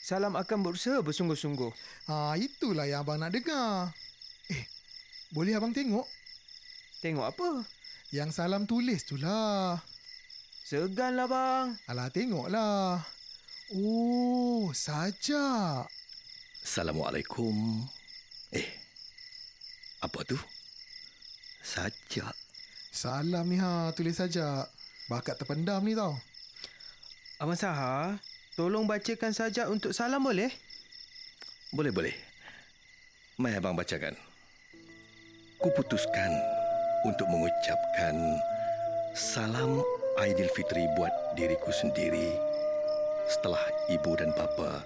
Salam 0.04 0.36
akan 0.36 0.60
berusaha 0.68 1.00
bersungguh-sungguh. 1.00 1.72
Ha, 2.12 2.36
itulah 2.40 2.84
yang 2.84 3.08
abang 3.08 3.20
nak 3.20 3.32
dengar. 3.32 3.92
Eh, 4.52 4.64
boleh 5.32 5.56
abang 5.56 5.72
tengok? 5.72 6.08
Tengok 7.00 7.28
apa? 7.28 7.50
Yang 8.12 8.40
Salam 8.40 8.64
tulis 8.64 9.04
tu 9.04 9.20
lah. 9.20 9.80
Seganlah 10.68 11.28
bang. 11.32 11.66
Alah, 11.88 12.12
tengoklah. 12.12 13.00
Oh, 13.68 14.72
sajak. 14.72 15.92
Assalamualaikum. 16.64 17.84
Eh, 18.56 18.64
apa 20.00 20.24
tu? 20.24 20.40
Sajak. 21.60 22.32
Salam 22.96 23.44
ni 23.52 23.60
ha, 23.60 23.92
tulis 23.92 24.16
sajak. 24.16 24.72
Bakat 25.12 25.36
terpendam 25.36 25.84
ni 25.84 26.00
tau. 26.00 26.16
Abang 27.44 27.60
Saha, 27.60 28.16
tolong 28.56 28.88
bacakan 28.88 29.36
saja 29.36 29.68
untuk 29.68 29.92
salam 29.92 30.24
boleh? 30.24 30.48
Boleh, 31.76 31.92
boleh. 31.92 32.16
Mai 33.36 33.52
abang 33.52 33.76
bacakan. 33.76 34.16
Kuputuskan 35.60 36.32
untuk 37.04 37.28
mengucapkan 37.28 38.16
salam 39.12 39.84
Aidilfitri 40.24 40.88
buat 40.96 41.12
diriku 41.36 41.76
sendiri 41.76 42.47
setelah 43.28 43.62
ibu 43.92 44.12
dan 44.16 44.32
bapa 44.36 44.84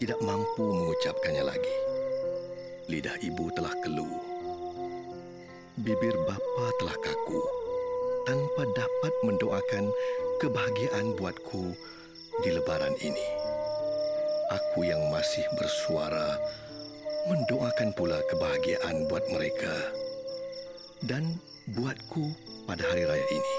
tidak 0.00 0.16
mampu 0.24 0.64
mengucapkannya 0.64 1.44
lagi. 1.44 1.76
Lidah 2.88 3.16
ibu 3.20 3.52
telah 3.52 3.72
keluh. 3.84 4.20
Bibir 5.80 6.16
bapa 6.24 6.66
telah 6.80 6.96
kaku 7.00 7.40
tanpa 8.24 8.62
dapat 8.72 9.14
mendoakan 9.24 9.84
kebahagiaan 10.40 11.16
buatku 11.16 11.76
di 12.40 12.50
lebaran 12.52 12.96
ini. 13.04 13.28
Aku 14.50 14.82
yang 14.82 15.12
masih 15.12 15.44
bersuara 15.54 16.40
mendoakan 17.28 17.92
pula 17.94 18.18
kebahagiaan 18.32 19.06
buat 19.06 19.22
mereka 19.28 19.72
dan 21.04 21.36
buatku 21.76 22.32
pada 22.64 22.82
hari 22.88 23.04
raya 23.04 23.26
ini. 23.30 23.56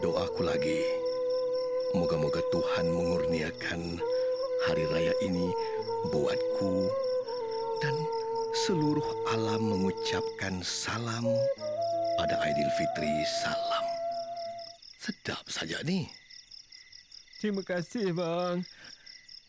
Doaku 0.00 0.44
lagi, 0.44 1.05
moga-moga 1.96 2.44
Tuhan 2.52 2.92
mengurniakan 2.92 3.80
hari 4.68 4.84
raya 4.92 5.14
ini 5.24 5.48
buatku 6.12 6.92
dan 7.80 7.96
seluruh 8.68 9.08
alam 9.32 9.64
mengucapkan 9.64 10.60
salam 10.60 11.24
ada 12.20 12.36
Aidilfitri 12.44 13.24
salam. 13.24 13.84
Sedap 15.00 15.44
saja 15.48 15.80
ni. 15.84 16.08
Terima 17.40 17.60
kasih, 17.60 18.16
bang. 18.16 18.64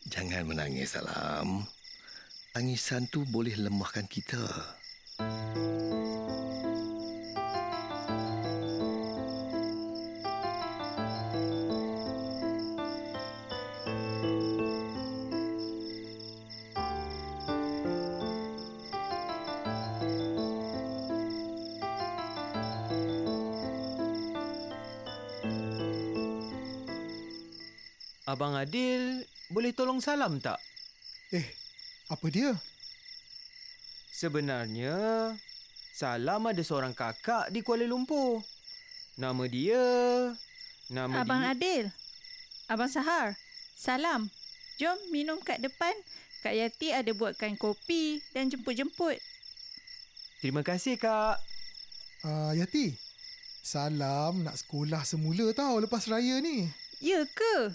Jangan 0.08 0.44
menangis, 0.44 0.94
Salam. 0.94 1.64
Tangisan 2.52 3.08
tu 3.08 3.24
boleh 3.28 3.56
lemahkan 3.56 4.04
kita. 4.06 4.40
Tolong 29.78 30.02
salam 30.02 30.42
tak? 30.42 30.58
Eh, 31.30 31.46
apa 32.10 32.26
dia? 32.26 32.50
Sebenarnya, 34.10 34.98
Salam 35.94 36.50
ada 36.50 36.62
seorang 36.62 36.90
kakak 36.94 37.54
di 37.54 37.62
Kuala 37.62 37.86
Lumpur. 37.86 38.42
Nama 39.14 39.46
dia... 39.46 39.82
Nama 40.90 41.22
Abang 41.22 41.42
dia... 41.42 41.54
Adil. 41.54 41.84
Abang 42.66 42.90
Sahar. 42.90 43.38
Salam. 43.78 44.26
Jom 44.82 44.98
minum 45.14 45.38
kat 45.38 45.62
depan. 45.62 45.94
Kak 46.42 46.54
Yati 46.54 46.94
ada 46.94 47.10
buatkan 47.14 47.54
kopi 47.58 48.22
dan 48.34 48.46
jemput-jemput. 48.50 49.18
Terima 50.38 50.62
kasih, 50.62 50.98
Kak. 50.98 51.38
Uh, 52.22 52.54
Yati, 52.58 52.94
Salam 53.62 54.46
nak 54.46 54.58
sekolah 54.58 55.02
semula 55.02 55.50
tau 55.54 55.82
lepas 55.82 56.06
raya 56.10 56.38
ni. 56.38 56.66
Ya 57.02 57.22
ke? 57.26 57.74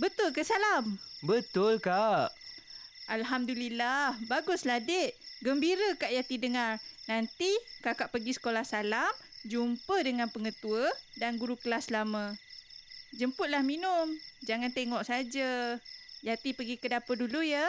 Betul 0.00 0.32
ke 0.32 0.44
Salam? 0.44 0.96
Betul, 1.20 1.80
Kak. 1.80 2.32
Alhamdulillah. 3.10 4.16
Baguslah, 4.30 4.80
Dek. 4.80 5.12
Gembira 5.40 5.96
Kak 5.96 6.12
Yati 6.12 6.36
dengar. 6.36 6.76
Nanti 7.08 7.48
kakak 7.80 8.12
pergi 8.12 8.36
sekolah 8.36 8.62
Salam, 8.62 9.08
jumpa 9.48 10.04
dengan 10.04 10.28
pengetua 10.28 10.84
dan 11.16 11.40
guru 11.40 11.56
kelas 11.56 11.88
lama. 11.88 12.36
Jemputlah 13.16 13.64
minum. 13.64 14.06
Jangan 14.44 14.70
tengok 14.70 15.02
saja. 15.02 15.80
Yati 16.20 16.52
pergi 16.52 16.76
ke 16.76 16.92
dapur 16.92 17.16
dulu 17.16 17.40
ya. 17.40 17.64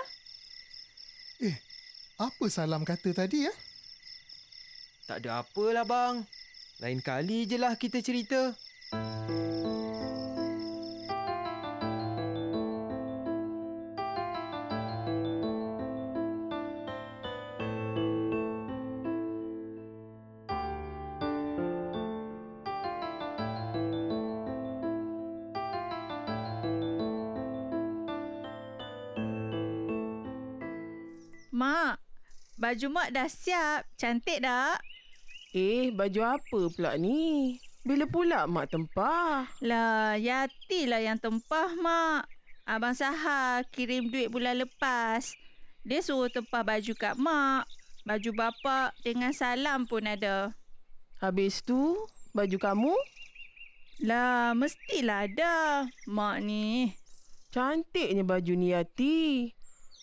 Eh, 1.42 1.56
apa 2.20 2.46
Salam 2.52 2.84
kata 2.84 3.16
tadi 3.16 3.48
ya? 3.48 3.54
Tak 5.08 5.26
ada 5.26 5.42
apalah, 5.42 5.88
bang. 5.88 6.22
Lain 6.84 7.00
kali 7.02 7.48
je 7.50 7.58
lah 7.58 7.74
kita 7.80 8.04
cerita. 8.04 8.54
Mak, 8.92 9.61
baju 32.72 32.88
mak 32.88 33.12
dah 33.12 33.28
siap. 33.28 33.84
Cantik 34.00 34.40
tak? 34.40 34.80
Eh, 35.52 35.92
baju 35.92 36.40
apa 36.40 36.60
pula 36.72 36.96
ni? 36.96 37.60
Bila 37.84 38.08
pula 38.08 38.48
mak 38.48 38.72
tempah? 38.72 39.44
Lah, 39.60 40.16
Yati 40.16 40.88
lah 40.88 41.04
yang 41.04 41.20
tempah, 41.20 41.76
Mak. 41.76 42.32
Abang 42.64 42.96
Sahar 42.96 43.68
kirim 43.76 44.08
duit 44.08 44.32
bulan 44.32 44.64
lepas. 44.64 45.36
Dia 45.84 46.00
suruh 46.00 46.32
tempah 46.32 46.64
baju 46.64 46.96
kat 46.96 47.20
Mak. 47.20 47.68
Baju 48.08 48.32
bapa 48.32 48.96
dengan 49.04 49.36
salam 49.36 49.84
pun 49.84 50.08
ada. 50.08 50.56
Habis 51.20 51.60
tu, 51.68 52.00
baju 52.32 52.56
kamu? 52.56 52.96
Lah, 54.08 54.56
mestilah 54.56 55.28
ada. 55.28 55.84
Mak 56.08 56.40
ni. 56.40 56.96
Cantiknya 57.52 58.24
baju 58.24 58.54
ni 58.56 58.72
Yati. 58.72 59.52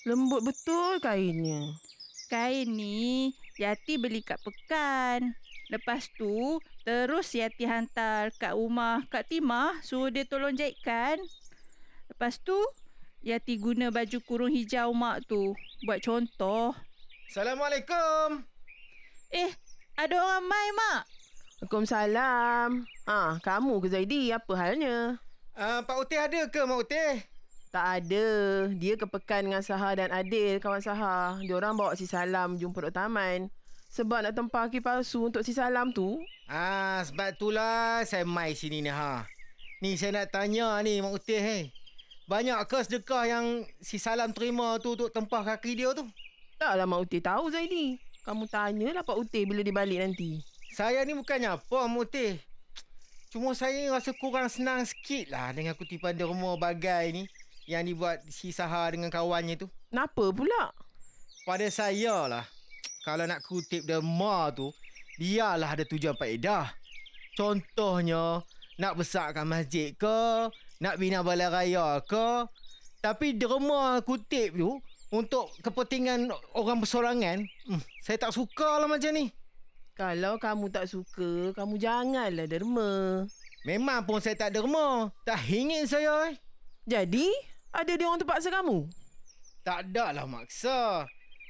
Lembut 0.05 0.45
betul 0.45 1.01
kainnya. 1.01 1.88
Kain 2.29 2.69
ni 2.69 3.33
Yati 3.57 3.97
beli 3.97 4.21
kat 4.21 4.37
Pekan. 4.45 5.33
Lepas 5.73 6.13
tu 6.15 6.61
terus 6.85 7.33
Yati 7.33 7.65
hantar 7.65 8.29
kat 8.37 8.53
rumah 8.53 9.01
Kak 9.09 9.33
Timah 9.33 9.81
suruh 9.81 10.13
dia 10.13 10.29
tolong 10.29 10.53
jahitkan. 10.53 11.17
Lepas 12.13 12.37
tu 12.45 12.57
Yati 13.25 13.57
guna 13.57 13.89
baju 13.89 14.21
kurung 14.23 14.53
hijau 14.53 14.93
mak 14.93 15.25
tu 15.25 15.57
buat 15.89 16.05
contoh. 16.05 16.77
Assalamualaikum. 17.33 18.45
Eh, 19.33 19.53
ada 19.97 20.17
orang 20.17 20.45
mai 20.45 20.71
mak. 20.77 21.03
Waalaikumsalam. 21.59 22.87
Ha, 23.11 23.43
kamu 23.43 23.83
ke 23.83 23.89
Zaidi? 23.91 24.31
Apa 24.31 24.55
halnya? 24.55 25.19
Uh, 25.59 25.83
Pak 25.83 25.97
Utih 26.07 26.23
ada 26.23 26.47
ke, 26.47 26.63
Mak 26.63 26.87
Utih? 26.87 27.19
Tak 27.69 27.85
ada. 28.01 28.27
Dia 28.73 28.97
ke 28.97 29.05
pekan 29.05 29.45
dengan 29.45 29.61
Sahar 29.61 30.01
dan 30.01 30.09
Adil, 30.09 30.57
kawan 30.57 30.81
Sahar. 30.81 31.37
Diorang 31.45 31.77
bawa 31.77 31.93
si 31.93 32.09
Salam 32.09 32.57
jumpa 32.57 32.89
duk 32.89 32.97
taman. 32.97 33.53
Sebab 33.93 34.25
nak 34.25 34.33
tempah 34.37 34.69
kaki 34.69 34.81
palsu 34.81 35.29
untuk 35.29 35.45
si 35.45 35.53
Salam 35.53 35.93
tu. 35.93 36.17
Ah, 36.49 37.05
sebab 37.05 37.37
itulah 37.37 38.05
saya 38.09 38.25
mai 38.25 38.57
sini 38.57 38.81
ni 38.81 38.89
ha. 38.89 39.29
Ni 39.85 40.01
saya 40.01 40.17
nak 40.17 40.33
tanya 40.33 40.81
ni 40.81 41.01
Mak 41.05 41.21
Utih 41.21 41.41
eh. 41.41 41.63
Banyak 42.29 42.57
ke 42.69 42.81
sedekah 42.85 43.25
yang 43.29 43.47
si 43.85 44.01
Salam 44.01 44.33
terima 44.33 44.81
tu 44.81 44.97
untuk 44.97 45.13
tempah 45.13 45.45
kaki 45.45 45.77
dia 45.77 45.93
tu? 45.93 46.09
Taklah 46.57 46.89
Mak 46.89 47.05
Utih 47.05 47.21
tahu 47.21 47.53
Zaidi. 47.53 48.01
Kamu 48.25 48.49
tanyalah 48.49 49.05
Pak 49.05 49.17
Utih 49.17 49.45
bila 49.45 49.61
dia 49.61 49.77
balik 49.77 50.01
nanti. 50.01 50.41
Saya 50.73 51.05
ni 51.05 51.13
bukannya 51.13 51.61
apa 51.61 51.79
Mak 51.85 52.01
Utih. 52.01 52.41
Cuma 53.29 53.53
saya 53.53 53.93
rasa 53.93 54.17
kurang 54.17 54.49
senang 54.49 54.89
sikit 54.89 55.29
lah 55.29 55.53
dengan 55.53 55.77
kutipan 55.77 56.17
derma 56.17 56.57
bagai 56.57 57.13
ni 57.13 57.29
yang 57.69 57.85
dibuat 57.85 58.25
si 58.33 58.49
Sahar 58.49 58.97
dengan 58.97 59.13
kawannya 59.13 59.61
tu. 59.61 59.69
Kenapa 59.93 60.33
pula? 60.33 60.73
Pada 61.45 61.69
saya 61.69 62.25
lah, 62.25 62.45
kalau 63.05 63.29
nak 63.29 63.45
kutip 63.45 63.85
derma 63.85 64.49
tu, 64.57 64.73
biarlah 65.21 65.77
ada 65.77 65.85
tujuan 65.85 66.17
faedah. 66.17 66.73
Contohnya, 67.37 68.41
nak 68.81 68.97
besarkan 68.97 69.45
masjid 69.45 69.93
ke, 69.93 70.49
nak 70.81 70.97
bina 70.97 71.21
balai 71.21 71.53
raya 71.53 72.01
ke. 72.09 72.49
Tapi 73.05 73.37
derma 73.37 74.01
kutip 74.01 74.57
tu, 74.57 74.81
untuk 75.13 75.53
kepentingan 75.61 76.33
orang 76.57 76.81
bersorangan, 76.81 77.45
hmm, 77.69 77.81
saya 78.01 78.17
tak 78.17 78.33
suka 78.33 78.81
lah 78.81 78.89
macam 78.89 79.13
ni. 79.13 79.29
Kalau 79.93 80.41
kamu 80.41 80.73
tak 80.73 80.89
suka, 80.89 81.53
kamu 81.53 81.75
janganlah 81.77 82.49
derma. 82.49 83.25
Memang 83.69 84.05
pun 84.09 84.25
saya 84.25 84.37
tak 84.39 84.57
derma. 84.57 85.13
Tak 85.27 85.43
ingin 85.49 85.85
saya 85.85 86.33
eh. 86.33 86.37
Jadi, 86.89 87.29
ada 87.73 87.93
dia 87.93 88.07
orang 88.09 88.21
terpaksa 88.21 88.49
kamu? 88.49 88.89
Tak 89.65 89.79
ada 89.91 90.17
lah 90.17 90.25
maksa. 90.25 91.05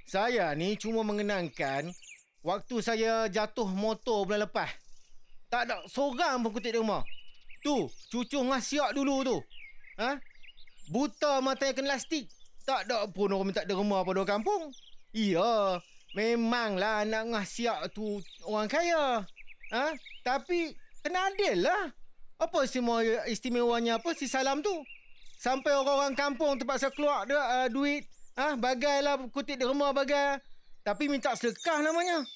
Saya 0.09 0.51
ni 0.57 0.75
cuma 0.75 1.05
mengenangkan 1.05 1.93
waktu 2.43 2.77
saya 2.81 3.29
jatuh 3.29 3.69
motor 3.69 4.25
bulan 4.25 4.49
lepas. 4.49 4.73
Tak 5.53 5.69
ada 5.69 5.85
seorang 5.89 6.41
pun 6.45 6.51
kutip 6.53 6.77
derma. 6.77 7.05
Tu, 7.65 7.89
cucu 8.13 8.39
ngasiak 8.41 8.93
dulu 8.97 9.25
tu. 9.25 9.37
Ha? 10.01 10.17
Buta 10.89 11.41
mata 11.45 11.69
yang 11.69 11.77
kena 11.77 11.97
lastik. 11.97 12.29
Tak 12.65 12.89
ada 12.89 13.09
pun 13.09 13.33
orang 13.33 13.53
minta 13.53 13.65
derma 13.65 14.05
pada 14.05 14.25
orang 14.25 14.41
kampung. 14.41 14.63
Iya, 15.13 15.81
memanglah 16.13 17.05
anak 17.05 17.33
ngasiak 17.33 17.93
tu 17.97 18.21
orang 18.45 18.69
kaya. 18.69 19.25
Ha? 19.73 19.85
Tapi 20.25 20.77
kena 21.01 21.33
adil 21.33 21.65
lah. 21.65 21.93
Apa 22.39 22.65
istimewanya 23.27 23.99
apa 23.99 24.15
si 24.15 24.29
salam 24.31 24.63
tu? 24.63 24.73
Sampai 25.39 25.71
orang-orang 25.71 26.19
kampung 26.19 26.59
terpaksa 26.59 26.91
keluar 26.91 27.23
dia, 27.23 27.39
uh, 27.39 27.69
duit. 27.71 28.03
Ah, 28.35 28.55
ha? 28.55 28.59
bagailah 28.59 29.31
kutip 29.31 29.55
derma 29.55 29.95
bagai. 29.95 30.43
Tapi 30.83 31.07
minta 31.07 31.31
sedekah 31.39 31.79
namanya. 31.79 32.27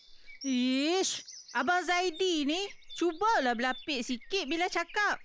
Ish, 0.47 1.23
Abang 1.55 1.83
Zaidi 1.83 2.47
ni 2.47 2.59
cubalah 2.95 3.59
berlapik 3.59 4.07
sikit 4.07 4.47
bila 4.47 4.71
cakap. 4.71 5.19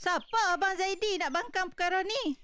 Siapa 0.00 0.56
Abang 0.56 0.76
Zaidi 0.80 1.20
nak 1.20 1.32
bangkang 1.32 1.68
perkara 1.72 2.00
ni? 2.00 2.40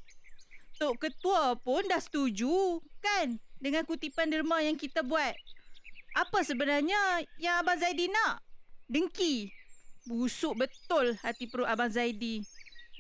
Tok 0.77 0.97
Ketua 0.97 1.57
pun 1.61 1.85
dah 1.89 2.01
setuju 2.01 2.81
kan 3.01 3.37
dengan 3.61 3.85
kutipan 3.85 4.29
derma 4.29 4.61
yang 4.61 4.77
kita 4.77 5.01
buat. 5.01 5.37
Apa 6.17 6.45
sebenarnya 6.45 7.25
yang 7.41 7.61
Abang 7.61 7.81
Zaidi 7.81 8.09
nak? 8.13 8.45
Dengki. 8.89 9.53
Busuk 10.09 10.57
betul 10.57 11.17
hati 11.21 11.49
perut 11.49 11.69
Abang 11.69 11.93
Zaidi. 11.93 12.45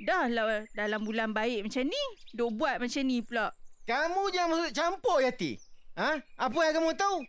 Dah 0.00 0.24
lah 0.32 0.64
dalam 0.72 1.04
bulan 1.04 1.36
baik 1.36 1.68
macam 1.68 1.84
ni, 1.84 2.04
duk 2.32 2.56
buat 2.56 2.80
macam 2.80 3.02
ni 3.04 3.20
pula. 3.20 3.52
Kamu 3.84 4.32
jangan 4.32 4.48
masuk 4.56 4.72
campur 4.72 5.18
Yati. 5.20 5.60
Ha? 5.98 6.16
Apa 6.40 6.58
yang 6.64 6.74
kamu 6.80 6.90
tahu? 6.96 7.20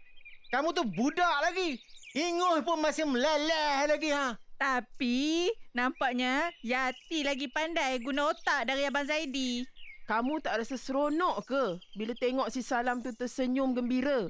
Kamu 0.52 0.72
tu 0.72 0.84
budak 0.88 1.36
lagi. 1.44 1.76
Ingus 2.12 2.64
pun 2.64 2.80
masih 2.80 3.08
meleleh 3.08 3.88
lagi 3.88 4.12
ha. 4.12 4.36
Tapi 4.60 5.48
nampaknya 5.74 6.52
Yati 6.62 7.24
lagi 7.24 7.48
pandai 7.50 7.98
guna 8.04 8.30
otak 8.30 8.68
dari 8.68 8.88
Abang 8.88 9.08
Zaidi. 9.08 9.64
Kamu 10.12 10.44
tak 10.44 10.60
rasa 10.60 10.76
seronok 10.76 11.48
ke 11.48 11.64
bila 11.96 12.12
tengok 12.20 12.52
si 12.52 12.60
Salam 12.60 13.00
tu 13.00 13.16
tersenyum 13.16 13.72
gembira? 13.72 14.28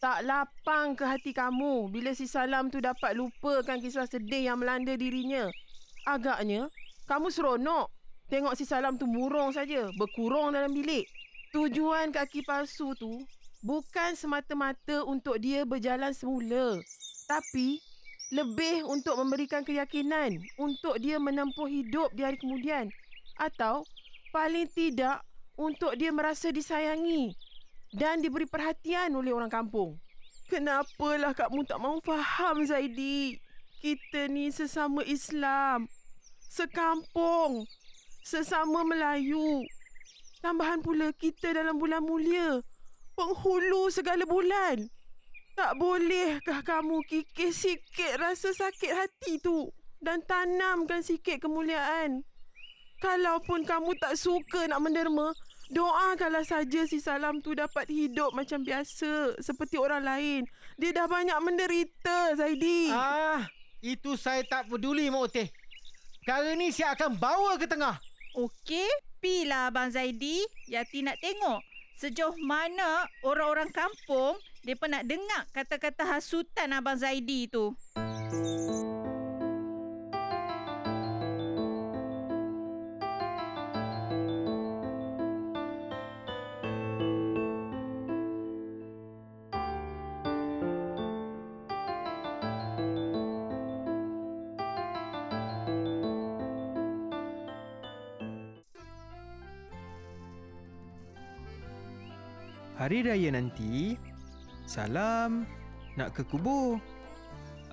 Tak 0.00 0.24
lapang 0.24 0.96
ke 0.96 1.04
hati 1.04 1.36
kamu 1.36 1.92
bila 1.92 2.16
si 2.16 2.24
Salam 2.24 2.72
tu 2.72 2.80
dapat 2.80 3.12
lupakan 3.12 3.76
kisah 3.76 4.08
sedih 4.08 4.48
yang 4.50 4.58
melanda 4.62 4.96
dirinya? 4.96 5.52
Agaknya 6.08 6.72
kamu 7.08 7.32
seronok 7.32 7.88
tengok 8.28 8.52
si 8.52 8.68
Salam 8.68 9.00
tu 9.00 9.08
murung 9.08 9.50
saja, 9.50 9.88
berkurung 9.96 10.52
dalam 10.52 10.76
bilik. 10.76 11.08
Tujuan 11.56 12.12
kaki 12.12 12.44
palsu 12.44 12.92
tu 13.00 13.24
bukan 13.64 14.12
semata-mata 14.12 15.02
untuk 15.08 15.40
dia 15.40 15.64
berjalan 15.64 16.12
semula. 16.12 16.76
Tapi 17.24 17.80
lebih 18.28 18.84
untuk 18.84 19.16
memberikan 19.16 19.64
keyakinan 19.64 20.36
untuk 20.60 21.00
dia 21.00 21.16
menempuh 21.16 21.64
hidup 21.64 22.12
di 22.12 22.20
hari 22.20 22.36
kemudian. 22.36 22.92
Atau 23.40 23.88
paling 24.28 24.68
tidak 24.68 25.24
untuk 25.56 25.96
dia 25.96 26.12
merasa 26.12 26.52
disayangi 26.52 27.32
dan 27.96 28.20
diberi 28.20 28.44
perhatian 28.44 29.16
oleh 29.16 29.32
orang 29.32 29.48
kampung. 29.48 29.96
Kenapalah 30.52 31.32
kamu 31.32 31.64
tak 31.64 31.80
mahu 31.80 32.04
faham 32.04 32.68
Zaidi? 32.68 33.40
Kita 33.80 34.28
ni 34.28 34.52
sesama 34.52 35.00
Islam. 35.08 35.88
Sekampung. 36.48 37.68
Sesama 38.24 38.84
Melayu. 38.84 39.64
Tambahan 40.44 40.84
pula 40.84 41.12
kita 41.16 41.52
dalam 41.52 41.76
bulan 41.80 42.04
mulia. 42.04 42.60
Penghulu 43.16 43.88
segala 43.88 44.24
bulan. 44.28 44.88
Tak 45.58 45.74
bolehkah 45.74 46.62
kamu 46.62 47.02
kikis 47.10 47.66
sikit 47.66 48.22
rasa 48.22 48.54
sakit 48.54 48.92
hati 48.94 49.42
tu 49.42 49.66
dan 49.98 50.22
tanamkan 50.22 51.02
sikit 51.02 51.42
kemuliaan? 51.42 52.22
Kalaupun 53.02 53.66
kamu 53.66 53.98
tak 53.98 54.14
suka 54.14 54.70
nak 54.70 54.82
menderma, 54.82 55.34
doakanlah 55.70 56.46
saja 56.46 56.86
si 56.86 57.02
Salam 57.02 57.42
tu 57.42 57.58
dapat 57.58 57.90
hidup 57.90 58.34
macam 58.34 58.62
biasa 58.62 59.38
seperti 59.42 59.78
orang 59.78 60.06
lain. 60.06 60.42
Dia 60.78 60.94
dah 60.94 61.06
banyak 61.10 61.38
menderita, 61.42 62.38
Zaidi. 62.38 62.90
Ah, 62.94 63.42
itu 63.82 64.14
saya 64.14 64.46
tak 64.46 64.70
peduli 64.70 65.10
Mak 65.10 65.26
Oteh. 65.30 65.50
Perkara 66.28 66.52
ni 66.60 66.68
saya 66.68 66.92
akan 66.92 67.16
bawa 67.16 67.56
ke 67.56 67.64
tengah. 67.64 67.96
Okey, 68.36 68.84
pilah 69.16 69.72
Abang 69.72 69.88
Zaidi. 69.88 70.44
Yati 70.68 71.00
nak 71.00 71.16
tengok 71.24 71.64
sejauh 71.96 72.36
mana 72.44 73.08
orang-orang 73.24 73.72
kampung 73.72 74.36
mereka 74.60 74.92
nak 74.92 75.08
dengar 75.08 75.48
kata-kata 75.56 76.04
hasutan 76.04 76.76
Abang 76.76 77.00
Zaidi 77.00 77.48
tu. 77.48 77.72
Hari 102.78 103.02
raya 103.02 103.34
nanti, 103.34 103.98
Salam 104.62 105.42
nak 105.98 106.14
ke 106.14 106.22
kubur. 106.22 106.78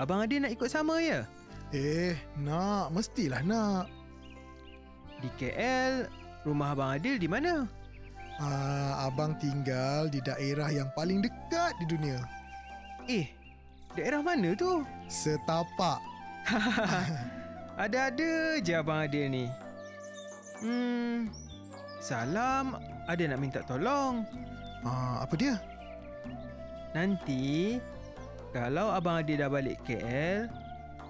Abang 0.02 0.26
Adil 0.26 0.42
nak 0.42 0.52
ikut 0.58 0.66
sama 0.66 0.98
ya? 0.98 1.30
Eh, 1.70 2.18
nak. 2.42 2.90
Mestilah 2.90 3.46
nak. 3.46 3.86
Di 5.22 5.30
KL, 5.38 6.10
rumah 6.42 6.74
Abang 6.74 6.98
Adil 6.98 7.22
di 7.22 7.30
mana? 7.30 7.70
Ah, 8.36 9.08
abang 9.08 9.32
tinggal 9.40 10.12
di 10.12 10.20
daerah 10.20 10.68
yang 10.68 10.92
paling 10.92 11.24
dekat 11.24 11.72
di 11.80 11.86
dunia. 11.88 12.20
Eh, 13.08 13.30
daerah 13.94 14.26
mana 14.26 14.58
tu? 14.58 14.84
Setapak. 15.08 16.02
Ada-ada 17.86 18.60
je 18.60 18.74
Abang 18.74 19.06
Adil 19.06 19.30
ni. 19.30 19.46
Hmm, 20.66 21.30
Salam 22.02 22.76
ada 23.06 23.24
nak 23.30 23.40
minta 23.40 23.62
tolong. 23.62 24.26
Ah, 24.86 25.26
apa 25.26 25.34
dia? 25.34 25.58
Nanti 26.94 27.82
kalau 28.54 28.94
abang 28.94 29.20
Adi 29.20 29.36
dah 29.36 29.50
balik 29.50 29.82
KL, 29.84 30.48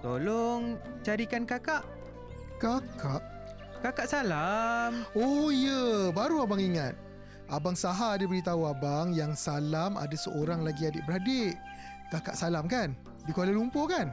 tolong 0.00 0.80
carikan 1.04 1.44
kakak. 1.44 1.84
Kakak? 2.56 3.22
Kakak 3.84 4.08
salam. 4.08 5.04
Oh 5.12 5.52
ya, 5.52 6.10
baru 6.10 6.48
abang 6.48 6.58
ingat. 6.58 6.96
Abang 7.46 7.78
Saha 7.78 8.18
ada 8.18 8.26
beritahu 8.26 8.66
abang 8.66 9.14
yang 9.14 9.38
Salam 9.38 9.94
ada 9.94 10.16
seorang 10.18 10.66
lagi 10.66 10.90
adik-beradik. 10.90 11.54
Kakak 12.10 12.34
Salam 12.34 12.66
kan? 12.66 12.98
Di 13.22 13.30
Kuala 13.30 13.54
Lumpur 13.54 13.86
kan? 13.86 14.10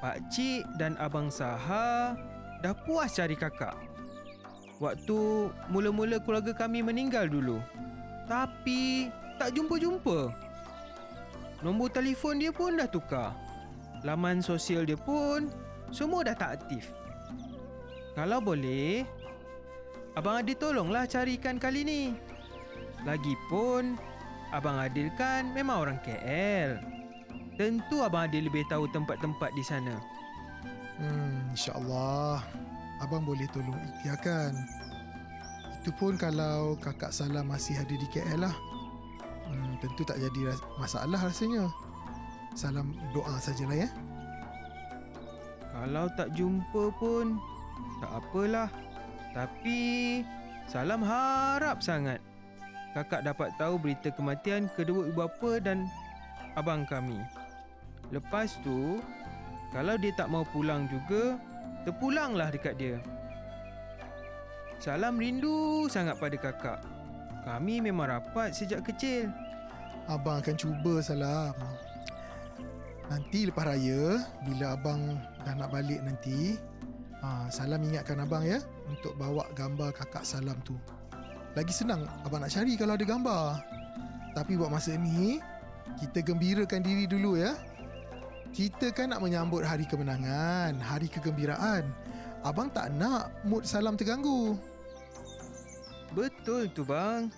Pak 0.00 0.32
Cik 0.32 0.64
dan 0.80 0.96
abang 0.96 1.28
Saha 1.28 2.16
dah 2.64 2.74
puas 2.86 3.12
cari 3.12 3.36
kakak. 3.36 3.76
Waktu 4.82 5.46
mula-mula 5.70 6.18
keluarga 6.18 6.50
kami 6.50 6.82
meninggal 6.82 7.30
dulu. 7.30 7.62
Tapi 8.26 9.14
tak 9.38 9.54
jumpa-jumpa. 9.54 10.34
Nombor 11.62 11.94
telefon 11.94 12.42
dia 12.42 12.50
pun 12.50 12.74
dah 12.74 12.90
tukar. 12.90 13.30
Laman 14.02 14.42
sosial 14.42 14.82
dia 14.82 14.98
pun 14.98 15.46
semua 15.94 16.26
dah 16.26 16.34
tak 16.34 16.58
aktif. 16.58 16.90
Kalau 18.18 18.42
boleh, 18.42 19.06
Abang 20.18 20.42
Adil 20.42 20.58
tolonglah 20.58 21.06
carikan 21.06 21.62
kali 21.62 21.86
ni. 21.86 22.02
Lagipun, 23.06 23.94
Abang 24.50 24.82
Adil 24.82 25.14
kan 25.14 25.54
memang 25.54 25.86
orang 25.86 25.98
KL. 26.02 26.82
Tentu 27.54 28.02
Abang 28.02 28.26
Adil 28.26 28.50
lebih 28.50 28.66
tahu 28.66 28.90
tempat-tempat 28.90 29.54
di 29.54 29.62
sana. 29.62 29.94
Hmm, 30.98 31.54
insyaAllah. 31.54 32.61
Abang 33.02 33.26
boleh 33.26 33.50
tolong 33.50 33.74
ikhtiarkan. 33.74 34.54
Itu 35.82 35.90
pun 35.98 36.14
kalau 36.14 36.78
kakak 36.78 37.10
Salam 37.10 37.50
masih 37.50 37.74
ada 37.74 37.90
di 37.90 38.06
KL 38.06 38.46
lah. 38.46 38.54
Hmm, 39.50 39.74
tentu 39.82 40.06
tak 40.06 40.22
jadi 40.22 40.54
masalah 40.78 41.18
rasanya. 41.18 41.66
Salam 42.54 42.94
doa 43.10 43.34
sajalah 43.42 43.74
ya. 43.74 43.90
Kalau 45.74 46.06
tak 46.14 46.30
jumpa 46.38 46.94
pun, 47.02 47.42
tak 47.98 48.12
apalah. 48.22 48.70
Tapi, 49.34 50.22
Salam 50.70 51.02
harap 51.02 51.82
sangat 51.82 52.22
kakak 52.92 53.24
dapat 53.24 53.50
tahu 53.56 53.80
berita 53.80 54.12
kematian 54.12 54.68
kedua 54.76 55.08
ibu 55.08 55.16
bapa 55.16 55.58
dan 55.58 55.88
abang 56.54 56.84
kami. 56.84 57.16
Lepas 58.12 58.60
tu, 58.60 59.00
kalau 59.72 59.96
dia 59.96 60.12
tak 60.12 60.28
mau 60.28 60.44
pulang 60.52 60.84
juga, 60.92 61.40
terpulanglah 61.84 62.48
dekat 62.50 62.74
dia. 62.78 62.96
Salam 64.82 65.14
rindu 65.14 65.86
sangat 65.86 66.18
pada 66.18 66.34
kakak. 66.34 66.80
Kami 67.46 67.78
memang 67.78 68.10
rapat 68.10 68.50
sejak 68.54 68.82
kecil. 68.82 69.30
Abang 70.10 70.42
akan 70.42 70.56
cuba 70.58 70.98
Salam. 70.98 71.54
Nanti 73.06 73.46
lepas 73.46 73.66
raya, 73.66 74.26
bila 74.42 74.74
abang 74.74 75.18
dah 75.46 75.54
nak 75.54 75.70
balik 75.70 76.02
nanti, 76.02 76.58
ha, 77.22 77.46
Salam 77.46 77.82
ingatkan 77.86 78.22
abang 78.22 78.42
ya 78.42 78.58
untuk 78.90 79.14
bawa 79.14 79.46
gambar 79.54 79.94
kakak 79.94 80.26
Salam 80.26 80.58
tu. 80.66 80.74
Lagi 81.54 81.70
senang 81.70 82.02
abang 82.26 82.42
nak 82.42 82.50
cari 82.50 82.74
kalau 82.74 82.98
ada 82.98 83.06
gambar. 83.06 83.62
Tapi 84.34 84.58
buat 84.58 84.72
masa 84.72 84.98
ni, 84.98 85.38
kita 86.02 86.24
gembirakan 86.26 86.82
diri 86.82 87.06
dulu 87.06 87.38
ya. 87.38 87.54
Kita 88.52 88.92
kan 88.92 89.08
nak 89.08 89.24
menyambut 89.24 89.64
hari 89.64 89.88
kemenangan, 89.88 90.76
hari 90.76 91.08
kegembiraan. 91.08 91.88
Abang 92.44 92.68
tak 92.68 92.92
nak 92.92 93.32
mood 93.48 93.64
Salam 93.64 93.96
terganggu. 93.96 94.60
Betul 96.12 96.68
tu 96.68 96.84
bang. 96.84 97.32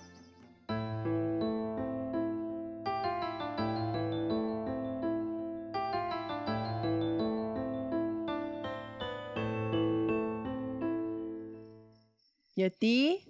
Yati, 12.59 13.23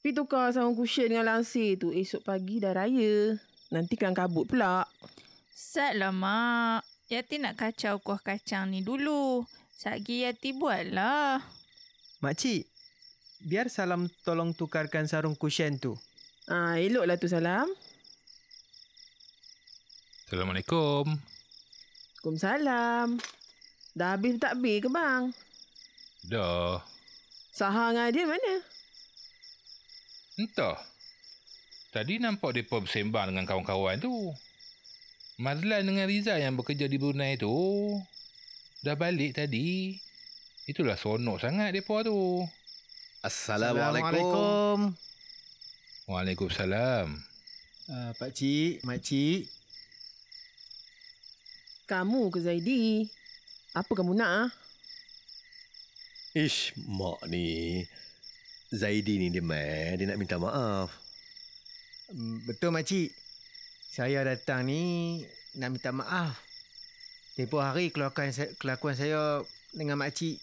pergi 0.00 0.16
tukar 0.16 0.48
sarung 0.56 0.72
cushion 0.72 1.12
dengan 1.12 1.36
langsir 1.36 1.76
tu. 1.76 1.92
Esok 1.92 2.24
pagi 2.24 2.56
dah 2.56 2.72
raya. 2.72 3.36
Nanti 3.68 4.00
kelang 4.00 4.16
kabut 4.16 4.48
pula. 4.48 4.88
Sat 5.70 5.94
lah, 5.94 6.10
Mak. 6.10 6.82
Yati 7.06 7.38
nak 7.38 7.54
kacau 7.54 8.02
kuah 8.02 8.18
kacang 8.18 8.74
ni 8.74 8.82
dulu. 8.82 9.46
Sagi 9.70 10.26
Yati 10.26 10.50
buatlah. 10.50 11.38
Makcik, 12.18 12.66
biar 13.46 13.70
Salam 13.70 14.10
tolong 14.26 14.50
tukarkan 14.50 15.06
sarung 15.06 15.38
cushion 15.38 15.78
tu. 15.78 15.94
Ah, 16.50 16.74
eloklah 16.74 17.14
tu 17.22 17.30
salam. 17.30 17.70
Assalamualaikum. 20.26 21.06
Waalaikumsalam. 22.18 23.22
Dah 23.94 24.18
habis 24.18 24.42
takbir 24.42 24.82
ke 24.82 24.90
bang? 24.90 25.30
Dah. 26.26 26.82
Sahar 27.54 27.94
dengan 27.94 28.10
Adil 28.10 28.26
mana? 28.26 28.54
Entah. 30.34 30.82
Tadi 31.94 32.18
nampak 32.18 32.58
mereka 32.58 32.82
bersembang 32.82 33.30
dengan 33.30 33.46
kawan-kawan 33.46 34.02
tu. 34.02 34.34
Mazlan 35.40 35.88
dengan 35.88 36.04
Riza 36.04 36.36
yang 36.36 36.52
bekerja 36.52 36.84
di 36.84 37.00
Brunei 37.00 37.40
tu. 37.40 37.48
Dah 38.84 38.92
balik 38.92 39.40
tadi. 39.40 39.96
Itulah 40.68 41.00
sonok 41.00 41.40
sangat 41.40 41.72
mereka 41.72 42.04
tu. 42.04 42.44
Assalamualaikum. 43.24 44.92
Waalaikumsalam. 46.04 47.16
Uh, 47.88 48.12
Pak 48.20 48.36
Cik, 48.36 48.84
Mak 48.84 49.00
Cik. 49.00 49.48
Kamu 51.88 52.28
ke 52.28 52.44
Zaidi? 52.44 53.08
Apa 53.72 53.96
kamu 53.96 54.12
nak 54.12 54.30
ah? 54.44 54.48
Ish, 56.36 56.76
mak 56.84 57.24
ni. 57.32 57.80
Zaidi 58.68 59.16
ni 59.16 59.32
dia 59.32 59.40
main, 59.40 59.96
dia 59.96 60.04
nak 60.04 60.20
minta 60.20 60.36
maaf. 60.36 60.92
Mm, 62.12 62.44
Betul 62.44 62.76
Mak 62.76 62.84
Cik. 62.84 63.19
Saya 63.90 64.22
datang 64.22 64.70
ni 64.70 65.18
nak 65.58 65.74
minta 65.74 65.90
maaf. 65.90 66.38
Tempoh 67.34 67.58
hari 67.58 67.90
kelakuan 67.90 68.30
saya, 68.30 68.54
kelakuan 68.54 68.94
saya 68.94 69.42
dengan 69.74 69.98
Mak 69.98 70.14
Cik 70.14 70.38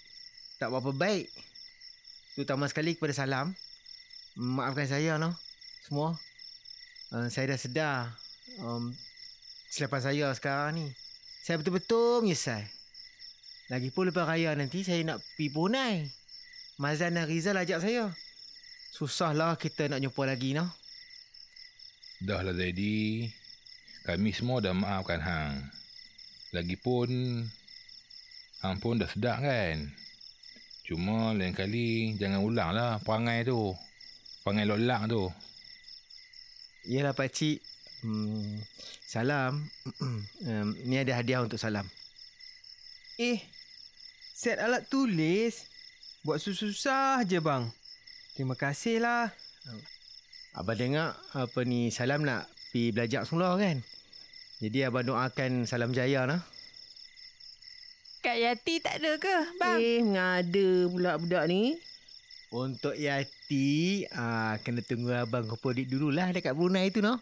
tak 0.60 0.68
berapa 0.68 0.92
baik. 0.92 1.32
Terutama 2.36 2.68
sekali 2.68 3.00
kepada 3.00 3.16
Salam. 3.16 3.56
Maafkan 4.36 4.92
saya 4.92 5.16
no. 5.16 5.32
Semua. 5.88 6.12
Uh, 7.16 7.32
saya 7.32 7.56
dah 7.56 7.60
sedar. 7.60 8.00
Um, 8.60 8.92
selepas 9.72 10.04
saya 10.04 10.28
sekarang 10.36 10.84
ni. 10.84 10.86
Saya 11.40 11.56
betul-betul 11.64 12.28
menyesal. 12.28 12.68
Lagipun 13.72 14.12
lepas 14.12 14.28
raya 14.28 14.52
nanti 14.60 14.84
saya 14.84 15.08
nak 15.08 15.24
pergi 15.24 15.48
Brunei. 15.56 16.04
Mazan 16.84 17.16
dan 17.16 17.24
Rizal 17.24 17.56
ajak 17.56 17.80
saya. 17.80 18.12
Susahlah 18.92 19.56
kita 19.56 19.88
nak 19.88 20.04
jumpa 20.04 20.28
lagi 20.28 20.52
no. 20.52 20.68
Dah 22.18 22.42
lah 22.42 22.52
Zaidi. 22.52 23.30
Kami 24.08 24.32
semua 24.32 24.64
dah 24.64 24.72
maafkan 24.72 25.20
Hang. 25.20 25.68
Lagipun, 26.56 27.44
Hang 28.64 28.80
pun 28.80 28.96
dah 28.96 29.12
sedap 29.12 29.44
kan? 29.44 29.92
Cuma 30.88 31.36
lain 31.36 31.52
kali 31.52 32.16
jangan 32.16 32.40
ulang 32.40 32.72
lah 32.72 33.04
perangai 33.04 33.44
tu. 33.44 33.76
Perangai 34.48 34.64
lolak 34.64 35.12
tu. 35.12 35.28
Yalah 36.88 37.12
pakcik. 37.12 37.60
Hmm, 38.00 38.64
salam. 39.04 39.68
um, 40.48 40.68
ni 40.88 40.96
ada 40.96 41.20
hadiah 41.20 41.44
untuk 41.44 41.60
salam. 41.60 41.84
Eh, 43.20 43.44
set 44.32 44.56
alat 44.64 44.88
tulis. 44.88 45.68
Buat 46.24 46.40
susah-susah 46.40 47.28
je 47.28 47.44
bang. 47.44 47.68
Terima 48.40 48.56
kasih 48.56 49.04
lah. 49.04 49.28
Abang 50.56 50.80
dengar 50.80 51.20
apa 51.36 51.68
ni 51.68 51.92
salam 51.92 52.24
nak 52.24 52.48
pergi 52.72 52.96
belajar 52.96 53.28
semula 53.28 53.60
kan? 53.60 53.84
Jadi 54.58 54.82
abang 54.82 55.06
doakan 55.06 55.70
salam 55.70 55.94
jaya 55.94 56.26
nah. 56.26 56.42
Kak 58.26 58.42
Yati 58.42 58.82
tak 58.82 58.98
ada 58.98 59.14
ke, 59.22 59.36
bang? 59.62 59.78
Eh, 59.78 60.02
mengada 60.02 60.90
pula 60.90 61.14
budak 61.22 61.46
ni. 61.46 61.78
Untuk 62.50 62.98
Yati, 62.98 64.02
ah, 64.18 64.58
kena 64.66 64.82
tunggu 64.82 65.14
abang 65.14 65.46
kumpul 65.46 65.78
duit 65.78 65.86
dululah 65.86 66.34
dekat 66.34 66.58
Brunei 66.58 66.90
tu 66.90 67.06
noh. 67.06 67.22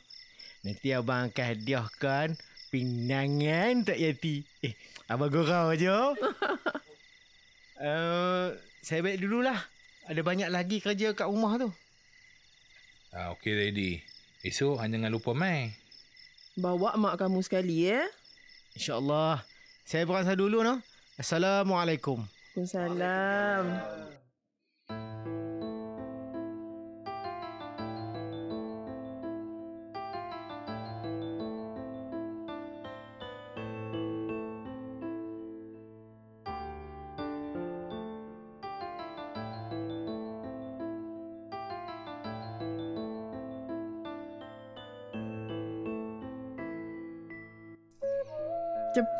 Nanti 0.63 0.95
abang 0.95 1.27
akan 1.27 1.45
hadiahkan 1.51 2.39
pinangan 2.71 3.83
untuk 3.83 3.99
Yati. 3.99 4.47
Eh, 4.63 4.71
abang 5.11 5.27
gurau 5.27 5.75
je. 5.75 5.91
uh, 5.91 6.15
saya 8.86 9.03
balik 9.03 9.19
dululah. 9.19 9.59
Ada 10.07 10.23
banyak 10.23 10.47
lagi 10.47 10.79
kerja 10.79 11.11
kat 11.11 11.27
rumah 11.27 11.59
tu. 11.59 11.67
Ah, 13.11 13.36
Okey 13.36 13.51
Zaidi. 13.51 13.99
Esok 14.45 14.77
hang 14.79 14.95
jangan 14.95 15.11
lupa 15.11 15.36
mai. 15.36 15.75
Bawa 16.56 16.95
mak 16.95 17.20
kamu 17.20 17.43
sekali 17.43 17.91
ya. 17.91 18.08
InsyaAllah. 18.80 19.43
Saya 19.84 20.08
berasa 20.08 20.32
dulu 20.39 20.64
noh. 20.64 20.80
Assalamualaikum. 21.20 22.24
Waalaikumsalam. 22.56 23.64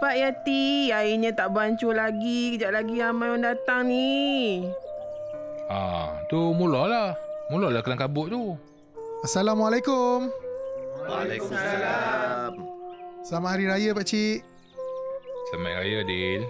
Cepat 0.06 0.22
Yati, 0.22 0.94
airnya 0.94 1.34
tak 1.34 1.50
bancuh 1.50 1.90
lagi. 1.90 2.54
Kejap 2.54 2.78
lagi 2.78 3.02
ramai 3.02 3.26
orang 3.26 3.42
datang 3.42 3.90
ni. 3.90 4.62
Ah, 5.66 6.22
tu 6.30 6.54
mulalah. 6.54 7.18
Mulalah 7.50 7.82
kelang 7.82 7.98
kabut 7.98 8.30
tu. 8.30 8.54
Assalamualaikum. 9.26 10.30
Waalaikumsalam. 11.10 12.54
Selamat 13.26 13.50
Hari 13.58 13.66
Raya 13.66 13.90
Pak 13.98 14.06
Cik. 14.06 14.46
Selamat 15.50 15.74
Raya, 15.82 16.00
Dil. 16.06 16.42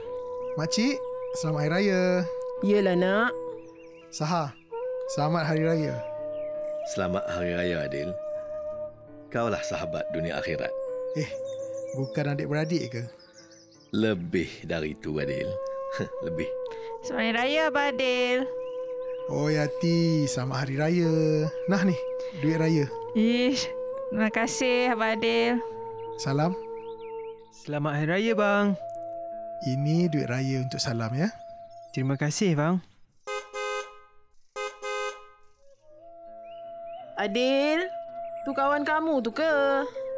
Makcik, 0.60 1.00
selamat 1.40 1.60
Hari 1.64 1.72
Raya. 1.72 2.04
Yelah 2.60 2.96
nak. 3.00 3.32
Saha, 4.12 4.52
selamat 5.16 5.48
Hari 5.48 5.64
Raya. 5.64 5.96
Selamat 6.92 7.24
Hari 7.32 7.56
Raya 7.56 7.88
Adil. 7.88 8.12
Kaulah 9.32 9.64
sahabat 9.64 10.04
dunia 10.12 10.44
akhirat. 10.44 10.76
Eh, 11.16 11.32
bukan 11.96 12.36
adik-beradik 12.36 12.92
ke? 12.92 13.04
Lebih 13.96 14.68
dari 14.68 14.92
itu 14.92 15.16
Adil. 15.16 15.48
Lebih. 16.28 16.52
Selamat 17.00 17.40
Raya, 17.40 17.72
Abang 17.72 17.96
Adil. 17.96 18.44
Oh 19.32 19.48
Yati, 19.48 20.28
selamat 20.28 20.68
Hari 20.68 20.76
Raya. 20.76 21.14
Nah 21.72 21.80
ni, 21.88 21.96
duit 22.44 22.60
raya. 22.60 22.92
Ish, 23.16 23.72
terima 24.12 24.28
kasih, 24.28 24.92
Abang 24.92 25.16
Adil. 25.16 25.64
Salam. 26.20 26.52
Selamat 27.56 28.04
Hari 28.04 28.08
Raya 28.12 28.34
bang. 28.36 28.68
Ini 29.64 30.12
duit 30.12 30.28
raya 30.28 30.68
untuk 30.68 30.84
salam 30.84 31.16
ya. 31.16 31.32
Terima 31.96 32.20
kasih 32.20 32.52
bang. 32.52 32.84
Adil, 37.16 37.80
tu 38.44 38.52
kawan 38.52 38.84
kamu 38.84 39.24
tu 39.24 39.32
ke? 39.32 39.56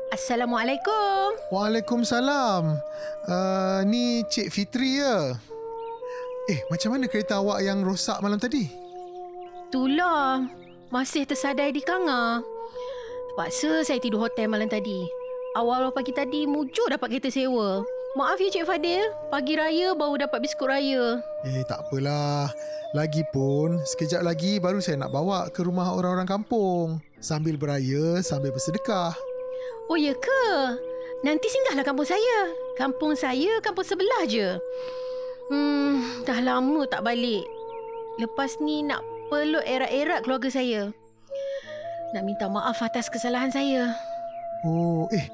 Assalamualaikum. 0.07 1.35
Waalaikumsalam. 1.51 2.79
Uh, 3.27 3.79
ni 3.83 4.23
Cik 4.31 4.47
Fitri 4.55 5.03
ya. 5.03 5.35
Eh, 6.47 6.63
macam 6.71 6.95
mana 6.95 7.11
kereta 7.11 7.43
awak 7.43 7.59
yang 7.59 7.83
rosak 7.83 8.15
malam 8.23 8.39
tadi? 8.39 8.71
Itulah. 9.67 10.47
Masih 10.87 11.27
tersadai 11.27 11.75
di 11.75 11.83
Kanga. 11.83 12.39
Terpaksa 13.35 13.83
saya 13.83 13.99
tidur 13.99 14.23
hotel 14.23 14.47
malam 14.47 14.71
tadi. 14.71 15.03
Awal 15.59 15.91
pagi 15.91 16.15
tadi 16.15 16.47
mujur 16.47 16.87
dapat 16.87 17.11
kereta 17.11 17.27
sewa. 17.27 17.83
Maaf 18.15 18.39
ya 18.39 18.47
Cik 18.47 18.63
Fadil. 18.63 19.03
Pagi 19.27 19.59
raya 19.59 19.91
baru 19.91 20.23
dapat 20.23 20.39
biskut 20.39 20.71
raya. 20.71 21.19
Eh, 21.43 21.67
tak 21.67 21.83
apalah. 21.83 22.47
Lagipun, 22.95 23.83
sekejap 23.83 24.23
lagi 24.23 24.63
baru 24.63 24.79
saya 24.79 25.03
nak 25.03 25.11
bawa 25.11 25.51
ke 25.51 25.67
rumah 25.67 25.91
orang-orang 25.91 26.23
kampung. 26.23 27.03
Sambil 27.19 27.59
beraya, 27.59 28.23
sambil 28.23 28.55
bersedekah. 28.55 29.26
Oh 29.87 29.95
ya 29.95 30.11
ke? 30.11 30.43
Nanti 31.23 31.47
singgahlah 31.49 31.87
kampung 31.87 32.07
saya. 32.07 32.51
Kampung 32.75 33.13
saya 33.15 33.57
kampung 33.63 33.87
sebelah 33.87 34.27
je. 34.27 34.59
Hmm, 35.47 36.23
dah 36.27 36.43
lama 36.43 36.83
tak 36.85 37.07
balik. 37.07 37.47
Lepas 38.19 38.59
ni 38.59 38.83
nak 38.83 39.01
peluk 39.31 39.63
erat-erat 39.63 40.27
keluarga 40.27 40.51
saya. 40.51 40.91
Nak 42.11 42.23
minta 42.23 42.51
maaf 42.51 42.83
atas 42.83 43.07
kesalahan 43.07 43.51
saya. 43.51 43.95
Oh, 44.67 45.07
eh. 45.15 45.27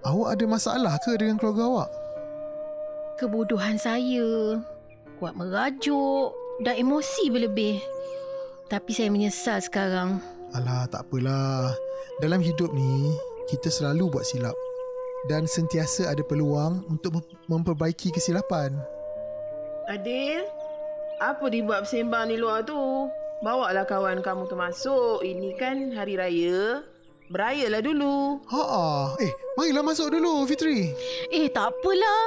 Awak 0.00 0.28
ada 0.38 0.44
masalah 0.48 0.94
ke 1.04 1.12
dengan 1.20 1.36
keluarga 1.36 1.68
awak? 1.68 1.90
Kebodohan 3.20 3.76
saya. 3.76 4.56
Kuat 5.20 5.36
merajuk 5.36 6.32
dan 6.64 6.80
emosi 6.80 7.28
berlebih. 7.28 7.84
Tapi 8.70 8.90
saya 8.96 9.12
menyesal 9.12 9.60
sekarang. 9.60 10.22
Alah, 10.56 10.88
tak 10.88 11.04
apalah. 11.04 11.74
Dalam 12.22 12.40
hidup 12.40 12.72
ni, 12.72 13.12
kita 13.50 13.66
selalu 13.66 14.06
buat 14.08 14.22
silap. 14.22 14.54
Dan 15.26 15.44
sentiasa 15.44 16.08
ada 16.08 16.22
peluang 16.22 16.86
untuk 16.86 17.18
mem- 17.18 17.28
memperbaiki 17.50 18.08
kesilapan. 18.08 18.72
Adil, 19.90 20.46
apa 21.20 21.44
dibuat 21.50 21.84
bersembang 21.84 22.30
di 22.30 22.38
luar 22.38 22.64
tu? 22.64 23.10
Bawalah 23.42 23.84
kawan 23.84 24.22
kamu 24.22 24.48
tu 24.48 24.56
masuk. 24.56 25.20
Ini 25.20 25.58
kan 25.58 25.92
hari 25.92 26.16
raya. 26.16 26.80
Berayalah 27.30 27.78
dulu. 27.78 28.42
Ha 28.48 28.62
Eh, 29.22 29.30
Marilah 29.54 29.84
masuk 29.84 30.10
dulu, 30.10 30.46
Fitri. 30.46 30.90
Eh, 31.30 31.46
tak 31.50 31.70
apalah. 31.70 32.22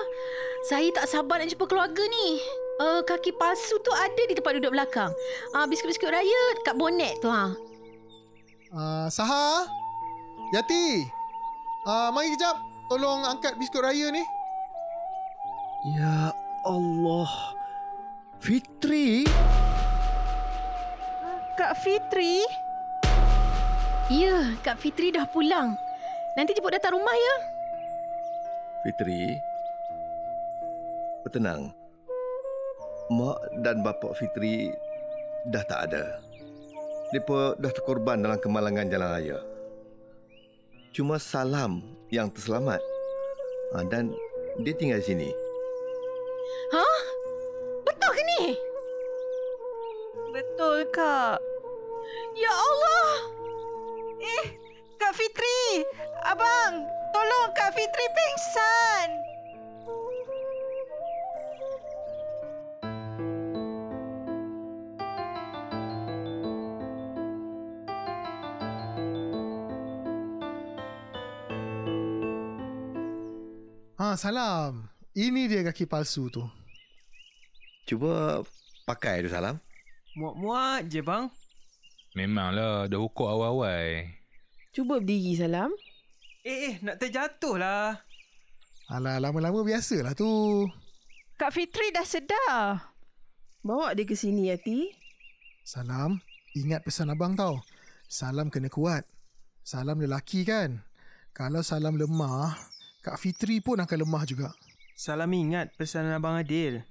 Saya 0.70 0.88
tak 0.96 1.12
sabar 1.12 1.44
nak 1.44 1.52
jumpa 1.52 1.68
keluarga 1.68 2.04
ni. 2.08 2.40
Uh, 2.80 3.04
kaki 3.04 3.36
palsu 3.36 3.78
tu 3.84 3.92
ada 3.94 4.22
di 4.26 4.34
tempat 4.34 4.58
duduk 4.58 4.74
belakang. 4.74 5.12
Uh, 5.54 5.68
biskut-biskut 5.68 6.10
raya 6.10 6.42
kat 6.64 6.74
bonet 6.74 7.20
tu 7.20 7.28
ha. 7.30 7.52
Uh, 8.74 9.06
Saha? 9.12 9.68
Yati? 10.52 11.08
Uh, 11.88 12.10
mari 12.12 12.36
kejap. 12.36 12.60
Tolong 12.92 13.24
angkat 13.24 13.56
biskut 13.56 13.80
raya 13.80 14.12
ni. 14.12 14.24
Ya 15.96 16.36
Allah. 16.68 17.32
Fitri? 18.44 19.24
Kak 21.56 21.80
Fitri? 21.80 22.44
Ya, 24.12 24.52
Kak 24.66 24.84
Fitri 24.84 25.16
dah 25.16 25.24
pulang. 25.24 25.80
Nanti 26.36 26.52
jemput 26.52 26.76
datang 26.76 27.00
rumah 27.00 27.16
ya. 27.16 27.36
Fitri? 28.84 29.40
Bertenang. 31.24 31.72
Mak 33.08 33.64
dan 33.64 33.80
bapa 33.80 34.12
Fitri 34.18 34.74
dah 35.48 35.64
tak 35.64 35.92
ada. 35.92 36.20
Mereka 37.14 37.62
dah 37.62 37.72
terkorban 37.72 38.26
dalam 38.26 38.42
kemalangan 38.42 38.90
jalan 38.90 39.10
raya. 39.14 39.40
Cuma 40.94 41.18
Salam 41.18 41.82
yang 42.14 42.30
terselamat. 42.30 42.78
Ha, 43.74 43.82
dan 43.90 44.14
dia 44.62 44.78
tinggal 44.78 45.02
di 45.02 45.10
sini. 45.10 45.30
Ha? 46.70 46.88
Betul 47.82 48.12
ke 48.14 48.22
ni? 48.22 48.44
Betul, 50.30 50.86
Kak. 50.94 51.42
Ya 52.38 52.54
Allah! 52.54 53.10
Eh, 54.22 54.46
Kak 55.02 55.18
Fitri! 55.18 55.82
Abang, 56.30 56.86
tolong 57.10 57.50
Kak 57.58 57.74
Fitri 57.74 58.06
pingsan! 58.14 59.33
Ha, 74.04 74.20
salam. 74.20 74.92
Ini 75.16 75.48
dia 75.48 75.64
kaki 75.64 75.88
palsu 75.88 76.28
tu. 76.28 76.44
Cuba 77.88 78.44
pakai 78.84 79.24
tu 79.24 79.32
Salam. 79.32 79.56
Muat-muat 80.20 80.92
je 80.92 81.00
bang. 81.00 81.32
Memanglah 82.12 82.92
dah 82.92 83.00
ukur 83.00 83.32
awal-awal. 83.32 84.04
Cuba 84.76 85.00
berdiri 85.00 85.40
Salam. 85.40 85.72
Eh, 86.44 86.76
eh 86.76 86.76
nak 86.84 87.00
terjatuh 87.00 87.56
lah. 87.56 87.96
Alah, 88.92 89.24
lama-lama 89.24 89.64
biasalah 89.64 90.12
tu. 90.12 90.68
Kak 91.40 91.56
Fitri 91.56 91.96
dah 91.96 92.04
sedar. 92.04 92.84
Bawa 93.64 93.96
dia 93.96 94.04
ke 94.04 94.20
sini 94.20 94.52
Yati. 94.52 94.92
Salam, 95.64 96.20
ingat 96.52 96.84
pesan 96.84 97.08
abang 97.08 97.40
tau. 97.40 97.64
Salam 98.12 98.52
kena 98.52 98.68
kuat. 98.68 99.08
Salam 99.64 99.96
lelaki 99.96 100.44
kan? 100.44 100.84
Kalau 101.32 101.64
Salam 101.64 101.96
lemah, 101.96 102.73
Kak 103.04 103.20
Fitri 103.20 103.60
pun 103.60 103.84
akan 103.84 104.08
lemah 104.08 104.24
juga. 104.24 104.56
Salam 104.96 105.28
ingat 105.36 105.76
pesanan 105.76 106.16
Abang 106.16 106.40
Adil. 106.40 106.88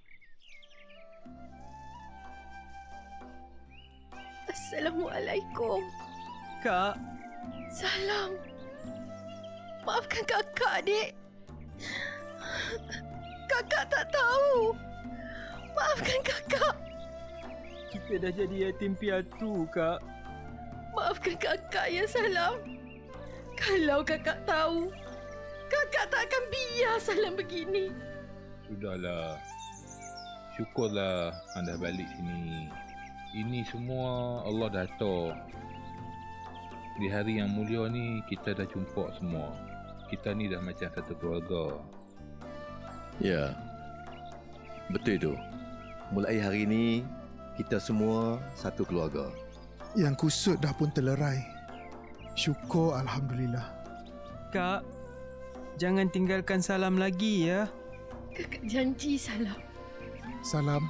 Assalamualaikum. 4.44 5.80
Kak, 6.60 7.00
Salam. 7.72 8.36
Maafkan 9.88 10.20
kakak, 10.28 10.84
dek. 10.84 11.16
Kakak 13.48 13.88
tak 13.88 14.04
tahu. 14.12 14.76
Maafkan 15.72 16.20
kakak. 16.20 16.76
kita 17.88 18.28
dah 18.28 18.32
jadi 18.36 18.56
yatim 18.68 18.92
piatu, 19.00 19.64
Kak. 19.72 20.04
Maafkan 20.92 21.40
kakak 21.40 21.88
ya 21.88 22.04
Salam. 22.04 22.60
Kalau 23.56 24.04
kakak 24.04 24.44
tahu, 24.44 24.92
kakak 25.72 26.06
tak 26.12 26.22
akan 26.28 26.42
biar 26.52 26.96
Salam 27.00 27.32
begini. 27.32 27.88
Sudahlah. 28.68 29.40
Syukurlah 30.52 31.32
anda 31.56 31.80
balik 31.80 32.04
sini. 32.12 32.68
Ini 33.32 33.64
semua 33.64 34.44
Allah 34.44 34.68
dah 34.68 34.84
atur. 34.84 35.32
Di 37.00 37.08
hari 37.08 37.40
yang 37.40 37.56
mulia 37.56 37.88
ni 37.88 38.20
kita 38.28 38.52
dah 38.52 38.68
jumpa 38.68 39.16
semua. 39.16 39.56
Kita 40.12 40.36
ni 40.36 40.52
dah 40.52 40.60
macam 40.60 40.92
satu 40.92 41.16
keluarga. 41.16 41.80
Ya. 43.16 43.56
Betul 44.92 45.16
tu. 45.16 45.34
Mulai 46.12 46.36
hari 46.36 46.68
ini 46.68 46.84
kita 47.56 47.80
semua 47.80 48.36
satu 48.52 48.84
keluarga. 48.84 49.32
Yang 49.96 50.28
kusut 50.28 50.60
dah 50.60 50.76
pun 50.76 50.92
terlerai. 50.92 51.40
Syukur 52.36 52.92
Alhamdulillah. 53.00 53.64
Kak, 54.52 54.84
jangan 55.76 56.08
tinggalkan 56.08 56.60
salam 56.60 56.96
lagi 56.96 57.48
ya. 57.48 57.68
Kakak 58.32 58.64
janji 58.64 59.20
Salam. 59.20 59.60
Salam. 60.40 60.88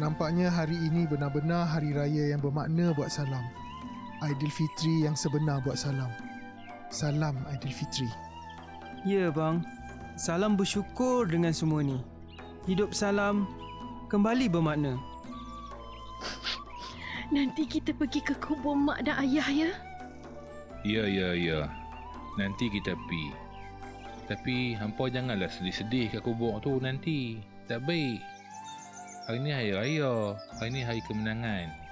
Nampaknya 0.00 0.48
hari 0.48 0.76
ini 0.76 1.04
benar-benar 1.04 1.68
hari 1.68 1.92
raya 1.92 2.32
yang 2.32 2.40
bermakna 2.40 2.96
buat 2.96 3.12
Salam. 3.12 3.44
Aidilfitri 4.24 5.04
yang 5.04 5.12
sebenar 5.12 5.60
buat 5.60 5.76
Salam. 5.76 6.08
Salam 6.88 7.36
Aidilfitri. 7.52 8.08
Ya 9.04 9.28
bang, 9.30 9.62
salam 10.18 10.56
bersyukur 10.58 11.28
dengan 11.28 11.52
semua 11.52 11.84
ni. 11.84 12.00
Hidup 12.66 12.90
salam 12.90 13.46
kembali 14.08 14.50
bermakna. 14.50 14.98
Nanti 17.34 17.68
kita 17.68 17.94
pergi 17.94 18.24
ke 18.24 18.34
kubur 18.40 18.74
mak 18.74 19.04
dan 19.04 19.20
ayah 19.22 19.46
ya. 19.46 19.70
Ya, 20.82 21.04
ya, 21.06 21.30
ya. 21.36 21.60
Nanti 22.40 22.66
kita 22.72 22.98
pi. 23.06 23.45
Tapi 24.26 24.74
hampa 24.74 25.06
janganlah 25.06 25.46
sedih-sedih 25.46 26.10
kat 26.10 26.22
kubur 26.26 26.58
tu 26.58 26.82
nanti. 26.82 27.38
Tak 27.70 27.86
baik. 27.86 28.18
Hari 29.30 29.38
ni 29.42 29.50
hari 29.54 29.70
raya. 29.74 30.34
Hari 30.58 30.70
ni 30.74 30.82
hari 30.82 31.00
kemenangan. 31.06 31.85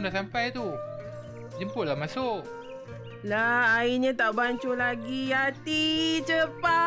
Kampung 0.00 0.08
dah 0.08 0.14
sampai 0.16 0.44
tu. 0.48 0.66
Jemputlah 1.60 1.96
masuk. 1.96 2.40
Lah, 3.20 3.84
airnya 3.84 4.16
tak 4.16 4.32
bancuh 4.32 4.72
lagi 4.72 5.28
Yati. 5.28 6.24
Cepat. 6.24 6.79